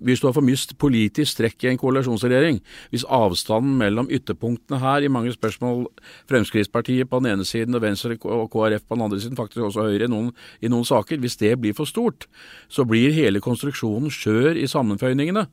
Hvis 0.00 0.22
du 0.22 0.26
har 0.30 0.32
for 0.32 0.44
mye 0.44 0.76
politisk 0.80 1.15
politisk 1.16 1.36
strekk 1.36 1.64
i 1.64 1.70
en 1.70 1.78
koalisjonsregjering. 1.80 2.60
Hvis 2.90 3.06
avstanden 3.08 3.76
mellom 3.78 4.08
ytterpunktene 4.10 4.80
her 4.80 5.02
i 5.02 5.08
mange 5.08 5.32
spørsmål, 5.32 5.86
Fremskrittspartiet 6.28 7.08
på 7.08 7.20
den 7.20 7.32
ene 7.32 7.44
siden 7.44 7.74
og 7.74 7.82
Venstre 7.82 8.16
og 8.24 8.50
KrF 8.50 8.84
på 8.86 8.94
den 8.94 9.02
andre 9.02 9.20
siden, 9.20 9.36
faktisk 9.36 9.64
også 9.64 9.86
Høyre 9.86 10.04
i 10.04 10.10
noen, 10.10 10.32
i 10.60 10.68
noen 10.68 10.84
saker, 10.84 11.18
hvis 11.18 11.36
det 11.36 11.58
blir 11.60 11.74
for 11.74 11.86
stort, 11.86 12.26
så 12.68 12.84
blir 12.84 13.12
hele 13.12 13.40
konstruksjonen 13.40 14.10
skjør 14.10 14.56
i 14.56 14.66
sammenføyningene. 14.66 15.46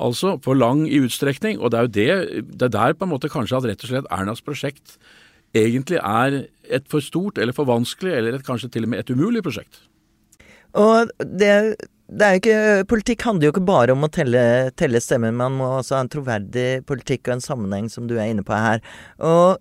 Altså 0.00 0.38
for 0.42 0.54
lang 0.54 0.86
i 0.88 1.00
utstrekning. 1.00 1.60
Og 1.60 1.72
det 1.72 1.78
er 1.78 1.82
jo 1.82 1.94
det, 1.94 2.44
det 2.56 2.68
er 2.68 2.76
der 2.76 2.94
på 2.94 3.04
en 3.04 3.12
måte 3.12 3.28
kanskje 3.28 3.58
at 3.58 3.68
rett 3.68 3.84
og 3.84 3.92
slett 3.92 4.10
Ernas 4.10 4.40
prosjekt 4.40 4.98
egentlig 5.54 5.98
er 5.98 6.44
et 6.70 6.84
for 6.88 7.02
stort 7.02 7.38
eller 7.38 7.52
for 7.52 7.66
vanskelig, 7.66 8.12
eller 8.14 8.38
et, 8.38 8.46
kanskje 8.46 8.70
til 8.70 8.86
og 8.86 8.92
med 8.92 9.02
et 9.02 9.10
umulig 9.10 9.42
prosjekt. 9.42 9.82
Og 10.78 11.10
det 11.18 11.76
ikke, 12.10 12.84
Politikk 12.90 13.22
handler 13.22 13.48
jo 13.48 13.52
ikke 13.54 13.66
bare 13.66 13.94
om 13.94 14.06
å 14.06 14.10
telle, 14.10 14.70
telle 14.76 15.00
stemmer, 15.00 15.30
man 15.32 15.58
må 15.58 15.68
også 15.78 15.96
ha 15.96 16.00
en 16.04 16.10
troverdig 16.10 16.84
politikk 16.86 17.28
og 17.28 17.36
en 17.36 17.44
sammenheng, 17.44 17.90
som 17.90 18.08
du 18.10 18.18
er 18.18 18.32
inne 18.32 18.42
på 18.42 18.56
her. 18.56 18.82
Og 19.18 19.60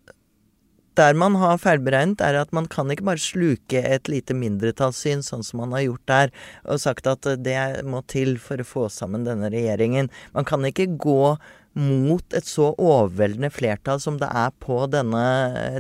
der 0.99 1.15
man 1.15 1.37
har 1.39 1.59
feilberegnet, 1.61 2.19
er 2.21 2.35
at 2.41 2.51
man 2.55 2.65
kan 2.67 2.89
ikke 2.91 3.05
bare 3.07 3.21
sluke 3.21 3.79
et 3.79 4.09
lite 4.11 4.35
mindretallssyn, 4.35 5.21
sånn 5.23 5.45
som 5.45 5.61
man 5.61 5.75
har 5.77 5.85
gjort 5.85 6.05
der, 6.11 6.33
og 6.65 6.81
sagt 6.81 7.07
at 7.07 7.27
det 7.39 7.85
må 7.87 8.01
til 8.09 8.35
for 8.41 8.59
å 8.59 8.67
få 8.67 8.87
sammen 8.91 9.27
denne 9.27 9.51
regjeringen. 9.53 10.09
Man 10.35 10.47
kan 10.49 10.65
ikke 10.67 10.89
gå 10.99 11.37
mot 11.77 12.33
et 12.35 12.47
så 12.47 12.71
overveldende 12.81 13.51
flertall 13.53 13.99
som 14.01 14.17
det 14.19 14.27
er 14.35 14.49
på 14.63 14.81
denne, 14.91 15.21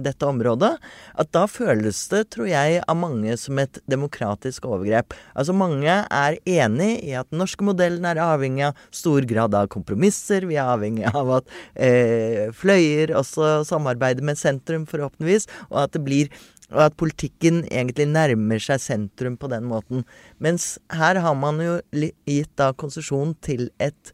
dette 0.03 0.27
området, 0.27 0.71
at 1.19 1.31
da 1.35 1.45
føles 1.49 2.01
det, 2.11 2.25
tror 2.35 2.49
jeg, 2.51 2.81
av 2.85 2.99
mange 2.99 3.35
som 3.41 3.59
et 3.61 3.81
demokratisk 3.89 4.67
overgrep. 4.69 5.15
Altså 5.33 5.55
mange 5.57 5.89
er 5.89 6.37
enig 6.45 6.91
i 7.09 7.15
at 7.17 7.29
den 7.31 7.41
norske 7.43 7.65
modellen 7.65 8.05
er 8.07 8.21
avhengig 8.23 8.69
av 8.69 8.85
stor 8.95 9.25
grad 9.29 9.57
av 9.57 9.71
kompromisser. 9.73 10.47
Vi 10.49 10.59
er 10.59 10.69
avhengig 10.75 11.09
av 11.09 11.33
at 11.39 11.57
eh, 11.73 12.47
fløyer 12.55 13.15
også 13.17 13.59
samarbeider 13.69 14.25
med 14.25 14.39
sentrum, 14.39 14.87
forhåpentligvis, 14.89 15.49
og 15.71 15.83
at 15.87 15.97
det 15.97 16.05
blir 16.05 16.31
og 16.69 16.83
at 16.83 16.97
politikken 17.01 17.63
egentlig 17.65 18.05
nærmer 18.11 18.61
seg 18.61 18.81
sentrum 18.83 19.39
på 19.41 19.49
den 19.49 19.65
måten. 19.65 20.03
Mens 20.37 20.75
her 20.93 21.17
har 21.23 21.33
man 21.33 21.57
jo 21.63 21.79
gitt 21.91 22.51
da 22.61 22.69
konsesjon 22.77 23.33
til 23.41 23.71
et 23.81 24.13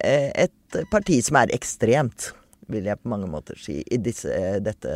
et 0.00 0.80
parti 0.90 1.20
som 1.22 1.38
er 1.40 1.52
ekstremt, 1.54 2.32
vil 2.72 2.88
jeg 2.88 3.00
på 3.00 3.12
mange 3.12 3.28
måter 3.30 3.58
si, 3.60 3.80
i 3.82 3.98
disse, 4.00 4.32
dette 4.64 4.92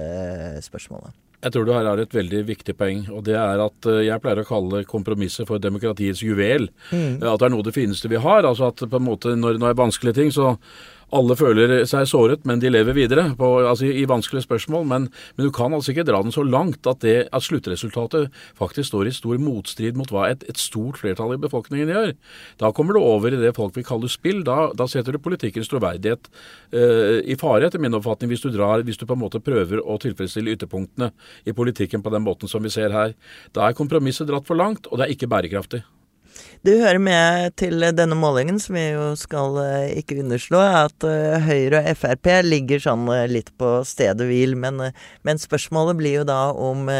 spørsmålet. 0.64 1.14
Jeg 1.38 1.54
tror 1.54 1.66
du 1.68 1.70
her 1.70 1.86
har 1.86 2.00
et 2.02 2.14
veldig 2.14 2.40
viktig 2.48 2.74
poeng, 2.74 3.04
og 3.14 3.22
det 3.28 3.36
er 3.38 3.60
at 3.62 3.86
eh, 3.86 4.00
jeg 4.08 4.22
pleier 4.22 4.40
å 4.42 4.48
kalle 4.48 4.82
kompromisset 4.90 5.46
for 5.46 5.62
demokratiets 5.62 6.22
juvel. 6.24 6.66
Mm. 6.90 7.20
At 7.22 7.38
det 7.38 7.46
er 7.46 7.52
noe 7.54 7.66
det 7.66 7.76
fineste 7.76 8.10
vi 8.10 8.18
har. 8.18 8.42
altså 8.42 8.72
at 8.72 8.82
på 8.82 8.98
en 8.98 9.06
måte 9.06 9.36
Når 9.38 9.60
det 9.60 9.68
er 9.68 9.78
vanskelige 9.78 10.18
ting, 10.18 10.32
så 10.34 10.56
alle 11.14 11.36
føler 11.38 11.72
seg 11.88 12.04
såret, 12.10 12.44
men 12.48 12.60
de 12.60 12.70
lever 12.70 12.96
videre 12.96 13.30
på, 13.38 13.48
altså, 13.64 13.88
i 13.88 14.04
vanskelige 14.08 14.44
spørsmål. 14.44 14.84
Men, 14.88 15.08
men, 15.36 15.46
du 15.46 15.52
kan 15.54 15.72
altså 15.74 15.94
ikke 15.94 16.04
dra 16.08 16.20
den 16.24 16.34
så 16.34 16.44
langt 16.44 16.86
at, 16.90 17.00
det, 17.04 17.16
at 17.32 17.44
sluttresultatet 17.44 18.28
faktisk 18.58 18.90
står 18.90 19.08
i 19.08 19.14
stor 19.16 19.40
motstrid 19.42 19.98
mot 19.98 20.12
hva 20.12 20.28
et, 20.32 20.44
et, 20.50 20.60
stort 20.60 21.00
flertall 21.00 21.36
i 21.36 21.40
befolkningen 21.40 21.92
gjør. 21.94 22.14
Da 22.60 22.72
kommer 22.76 22.96
du 22.96 23.02
over 23.02 23.32
i 23.32 23.40
det 23.40 23.54
folk 23.56 23.76
vil 23.78 23.86
kalle 23.88 24.12
spill. 24.12 24.42
Da, 24.46 24.70
da 24.76 24.88
setter 24.90 25.16
du 25.16 25.22
politikkens 25.22 25.70
troverdighet 25.72 26.28
uh, 26.28 27.18
i 27.24 27.38
fare, 27.40 27.68
etter 27.68 27.82
min 27.82 27.96
oppfatning, 27.96 28.32
hvis 28.32 28.44
du, 28.44 28.50
drar, 28.54 28.84
hvis 28.84 29.00
du 29.00 29.06
på 29.08 29.16
en 29.16 29.24
måte 29.24 29.42
prøver 29.44 29.80
å 29.80 30.00
tilfredsstille 30.02 30.56
ytterpunktene 30.58 31.12
i 31.48 31.56
politikken 31.56 32.04
på 32.04 32.12
den 32.12 32.26
måten 32.26 32.50
som 32.50 32.64
vi 32.64 32.72
ser 32.74 32.92
her. 32.94 33.16
Da 33.56 33.68
er 33.68 33.78
kompromisset 33.78 34.28
dratt 34.28 34.48
for 34.48 34.58
langt, 34.58 34.90
og 34.90 35.00
det 35.00 35.08
er 35.08 35.16
ikke 35.16 35.30
bærekraftig. 35.30 35.86
Du 36.66 36.72
hører 36.74 36.98
med 37.02 37.54
til 37.60 37.82
denne 37.94 38.16
målingen, 38.18 38.58
som 38.60 38.76
vi 38.76 38.88
jo 38.90 39.12
skal 39.18 39.58
eh, 39.62 39.92
ikke 40.00 40.18
underslå, 40.22 40.58
at 40.58 41.06
eh, 41.06 41.38
Høyre 41.46 41.84
og 41.84 42.00
Frp 42.00 42.28
ligger 42.46 42.82
sånn 42.82 43.06
eh, 43.14 43.26
litt 43.30 43.52
på 43.60 43.70
stedet 43.88 44.26
hvil. 44.28 44.56
Men, 44.58 44.82
men, 45.26 45.40
spørsmålet 45.40 46.00
blir 46.00 46.18
jo 46.20 46.26
da 46.28 46.40
om 46.52 46.90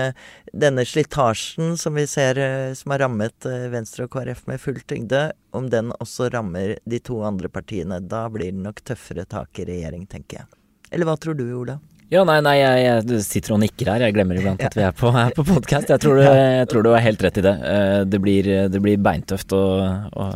denne 0.52 0.86
slitasjen 0.88 1.76
som 1.80 1.98
vi 1.98 2.06
ser 2.08 2.38
som 2.78 2.94
har 2.94 3.02
rammet 3.04 3.48
Venstre 3.72 4.06
og 4.06 4.14
KrF 4.14 4.46
med 4.48 4.62
full 4.62 4.80
tyngde, 4.88 5.28
om 5.56 5.68
den 5.72 5.92
også 5.98 6.30
rammer 6.32 6.76
de 6.88 7.02
to 7.02 7.20
andre 7.26 7.50
partiene. 7.52 8.00
Da 8.00 8.26
blir 8.32 8.54
det 8.54 8.64
nok 8.64 8.82
tøffere 8.86 9.26
tak 9.28 9.58
i 9.60 9.68
regjering, 9.68 10.06
tenker 10.08 10.42
jeg. 10.42 10.50
Eller 10.94 11.08
hva 11.08 11.18
tror 11.20 11.36
du, 11.36 11.48
Ola? 11.58 11.80
Ja, 12.08 12.22
nei, 12.24 12.38
nei, 12.40 12.54
jeg, 12.56 12.84
jeg 12.86 13.20
sitter 13.20 13.52
og 13.52 13.58
nikker 13.60 13.90
her. 13.92 14.06
Jeg 14.06 14.14
glemmer 14.16 14.38
iblant 14.40 14.62
at 14.64 14.76
vi 14.76 14.80
er 14.80 14.94
på, 14.96 15.10
er 15.12 15.34
på 15.36 15.44
podkast. 15.44 15.90
Jeg, 15.92 16.00
jeg, 16.00 16.68
tror 16.70 16.86
du 16.86 16.88
har 16.94 17.04
helt 17.04 17.20
rett 17.20 17.40
i 17.40 17.44
det. 17.44 17.52
Eh, 17.68 17.96
det 18.08 18.20
blir, 18.24 18.48
det 18.72 18.80
blir 18.80 19.02
beintøft 19.04 19.52
å, 19.52 19.60
å, 20.08 20.28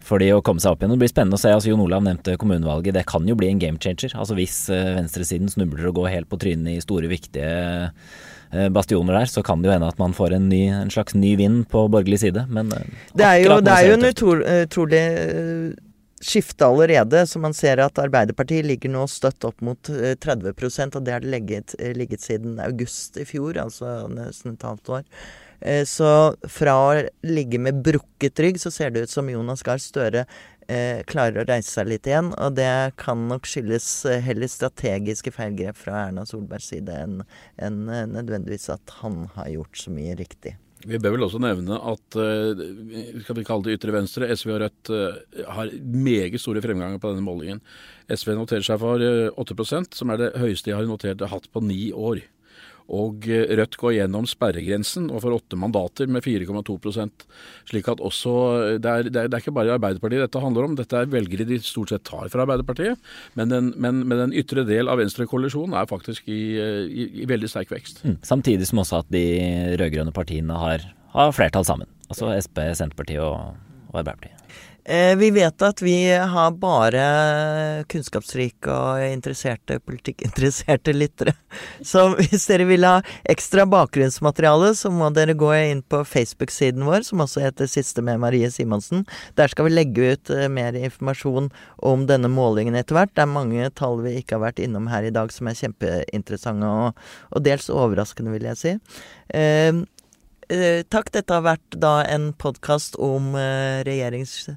for 0.00 0.24
de 0.24 0.30
å 0.32 0.40
komme 0.44 0.64
seg 0.64 0.72
opp 0.72 0.80
igjen. 0.80 0.94
Det 0.96 1.02
blir 1.02 1.12
spennende 1.12 1.36
å 1.36 1.42
se. 1.42 1.52
altså 1.52 1.68
Jon 1.68 1.84
Olav 1.84 2.06
nevnte 2.06 2.38
kommunevalget. 2.40 2.96
Det 2.96 3.04
kan 3.12 3.28
jo 3.28 3.36
bli 3.36 3.50
en 3.52 3.60
game 3.60 3.76
changer. 3.76 4.16
Altså 4.16 4.38
Hvis 4.38 4.56
eh, 4.72 4.94
venstresiden 4.96 5.52
snubler 5.52 5.90
og 5.90 6.00
går 6.00 6.14
helt 6.14 6.30
på 6.32 6.40
trynet 6.40 6.78
i 6.78 6.80
store, 6.80 7.12
viktige 7.12 7.52
eh, 7.84 8.72
bastioner 8.72 9.20
der, 9.20 9.28
så 9.28 9.44
kan 9.44 9.60
det 9.60 9.68
jo 9.68 9.76
hende 9.76 9.92
at 9.92 10.00
man 10.00 10.16
får 10.16 10.38
en, 10.38 10.48
ny, 10.48 10.62
en 10.80 10.96
slags 10.96 11.12
ny 11.12 11.34
vind 11.42 11.66
på 11.68 11.84
borgerlig 11.92 12.22
side. 12.24 12.48
Men 12.48 12.72
det 12.72 13.28
er 13.28 13.44
jo, 13.44 13.60
det 13.60 13.76
er 13.76 13.92
jo 13.92 14.00
en 14.00 14.10
utrolig 14.64 15.04
skifte 16.20 16.66
allerede, 16.66 17.26
så 17.26 17.40
man 17.40 17.54
ser 17.56 17.80
at 17.80 17.98
Arbeiderpartiet 17.98 18.66
ligger 18.68 18.92
nå 18.92 19.06
støtt 19.08 19.44
opp 19.48 19.62
mot 19.64 19.88
30 19.88 20.52
eh, 20.52 20.88
og 20.92 21.04
det 21.04 21.14
har 21.14 21.24
det 21.24 21.32
ligget, 21.32 21.74
eh, 21.78 21.94
ligget, 21.96 22.20
siden 22.20 22.60
august 22.60 23.16
i 23.16 23.24
fjor, 23.24 23.56
altså 23.58 24.04
nesten 24.12 24.54
et 24.54 24.66
halvt 24.68 24.92
år. 25.00 25.04
Eh, 25.60 25.84
så 25.88 26.36
fra 26.44 26.76
å 26.76 27.02
ligge 27.24 27.58
med 27.58 27.80
brukket 27.84 28.44
rygg, 28.44 28.60
så 28.60 28.70
ser 28.70 28.92
det 28.92 29.06
ut 29.06 29.12
som 29.12 29.32
Jonas 29.32 29.64
Gahr 29.64 29.80
Støre 29.80 30.26
eh, 30.68 31.00
klarer 31.08 31.40
å 31.40 31.48
reise 31.48 31.72
seg 31.72 31.88
litt 31.88 32.08
igjen. 32.08 32.34
Og 32.36 32.56
det 32.60 32.92
kan 33.00 33.28
nok 33.32 33.48
skyldes 33.48 33.88
heller 34.24 34.52
strategiske 34.52 35.32
feilgrep 35.32 35.80
fra 35.80 36.06
Erna 36.06 36.28
Solbergs 36.28 36.68
side 36.74 37.00
enn 37.00 37.22
en 37.56 37.84
nødvendigvis 37.88 38.68
at 38.76 39.00
han 39.00 39.24
har 39.38 39.54
gjort 39.56 39.86
så 39.86 39.94
mye 39.94 40.20
riktig. 40.20 40.58
Vi 40.88 40.98
bør 41.02 41.16
vel 41.16 41.26
også 41.26 41.40
nevne 41.42 41.76
at 41.76 42.16
skal 42.16 43.36
vi 43.36 43.44
kalle 43.44 43.66
det 43.66 43.76
ytre 43.76 43.92
venstre, 43.92 44.28
SV 44.32 44.54
og 44.54 44.60
Rødt 44.62 44.90
uh, 44.94 45.46
har 45.56 45.72
meget 45.92 46.40
store 46.40 46.62
fremganger 46.64 47.00
på 47.02 47.12
denne 47.12 47.26
målingen. 47.26 47.60
SV 48.08 48.32
noterer 48.38 48.64
seg 48.64 48.80
for 48.80 49.02
uh, 49.04 49.28
8% 49.44 49.98
som 49.98 50.12
er 50.12 50.22
det 50.22 50.30
høyeste 50.40 50.70
de 50.70 50.76
har 50.78 50.88
notert 50.88 51.20
hatt 51.28 51.50
på 51.52 51.62
ni 51.64 51.90
år. 51.92 52.22
Og 52.90 53.26
eh, 53.30 53.46
Rødt 53.58 53.76
går 53.80 53.94
gjennom 53.96 54.26
sperregrensen 54.28 55.08
og 55.10 55.22
får 55.24 55.36
åtte 55.36 55.58
mandater 55.60 56.10
med 56.10 56.24
4,2 56.26 56.76
slik 57.70 57.90
at 57.92 58.02
også 58.02 58.34
eh, 58.56 58.78
det 58.82 58.90
er, 58.90 59.10
det 59.10 59.22
er, 59.28 59.38
ikke 59.38 59.54
bare 59.54 59.76
Arbeiderpartiet 59.76 60.24
dette 60.24 60.42
handler 60.42 60.66
om. 60.66 60.76
Dette 60.78 60.98
er 60.98 61.12
velgere 61.12 61.46
de 61.48 61.60
stort 61.62 61.94
sett 61.94 62.04
tar 62.08 62.28
fra 62.32 62.44
Arbeiderpartiet. 62.46 62.98
Men 63.38 63.54
den, 63.54 63.72
men, 63.76 64.02
men 64.10 64.24
den 64.24 64.36
ytre 64.36 64.66
del 64.68 64.90
av 64.90 65.00
Venstre-koalisjonen 65.02 65.78
er 65.78 65.90
faktisk 65.90 66.28
i, 66.30 66.42
i, 66.58 67.08
i, 67.22 67.28
veldig 67.30 67.50
sterk 67.52 67.72
vekst. 67.74 68.02
Mm. 68.06 68.18
Samtidig 68.26 68.68
som 68.70 68.82
også 68.82 69.04
at 69.04 69.14
de 69.14 69.24
rød-grønne 69.80 70.14
partiene 70.16 70.58
har, 70.58 70.90
har 71.14 71.34
flertall 71.36 71.66
sammen. 71.68 71.90
Altså 72.10 72.34
Sp, 72.42 72.64
Senterpartiet 72.74 73.22
og, 73.22 73.56
og 73.92 74.02
Arbeiderpartiet. 74.02 74.39
Eh, 74.90 75.16
vi 75.16 75.30
vet 75.30 75.62
at 75.62 75.82
vi 75.82 76.10
har 76.10 76.54
bare 76.58 77.02
kunnskapsrike 77.92 78.72
og 78.74 79.04
interesserte 79.06 79.76
politikkinteresserte 79.86 80.94
lyttere. 80.96 81.36
Så 81.86 82.08
hvis 82.18 82.48
dere 82.50 82.66
vil 82.66 82.86
ha 82.88 82.96
ekstra 83.30 83.68
bakgrunnsmateriale, 83.70 84.72
så 84.74 84.90
må 84.90 85.12
dere 85.14 85.36
gå 85.38 85.52
inn 85.54 85.84
på 85.86 86.00
Facebook-siden 86.02 86.82
vår, 86.88 87.06
som 87.06 87.22
også 87.22 87.44
heter 87.44 87.70
Siste 87.70 88.02
med 88.02 88.18
Marie 88.24 88.50
Simonsen. 88.50 89.04
Der 89.38 89.52
skal 89.52 89.68
vi 89.68 89.76
legge 89.76 90.10
ut 90.16 90.34
eh, 90.34 90.48
mer 90.50 90.74
informasjon 90.74 91.52
om 91.86 92.04
denne 92.10 92.32
målingen 92.32 92.74
etter 92.74 92.98
hvert. 92.98 93.14
Det 93.14 93.22
er 93.28 93.30
mange 93.30 93.70
tall 93.78 94.02
vi 94.02 94.16
ikke 94.18 94.40
har 94.40 94.48
vært 94.48 94.64
innom 94.66 94.90
her 94.90 95.06
i 95.06 95.14
dag 95.14 95.30
som 95.30 95.52
er 95.52 95.60
kjempeinteressante 95.60 96.74
og, 96.82 97.06
og 97.30 97.46
dels 97.46 97.70
overraskende, 97.70 98.34
vil 98.34 98.50
jeg 98.50 98.62
si. 98.64 98.76
Eh, 100.50 100.60
Eh, 100.60 100.82
takk. 100.88 101.10
Dette 101.14 101.36
har 101.36 101.44
vært 101.46 101.78
da 101.78 102.00
en 102.08 102.32
podkast 102.32 102.98
om 103.00 103.34
eh, 103.38 103.82
regjerings... 103.86 104.50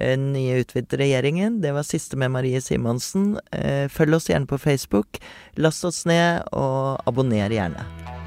Eh, 0.00 0.16
nye 0.16 0.60
utvidede 0.62 1.00
regjeringen. 1.02 1.58
Det 1.60 1.74
var 1.76 1.84
siste 1.84 2.16
med 2.16 2.32
Marie 2.32 2.60
Simonsen. 2.62 3.34
følg 3.92 4.16
oss 4.16 4.30
gjerne 4.30 4.48
på 4.48 4.58
Facebook. 4.58 5.20
Last 5.56 5.84
oss 5.84 6.06
ned, 6.06 6.46
og 6.52 7.02
abonner 7.10 7.50
gjerne. 7.50 8.19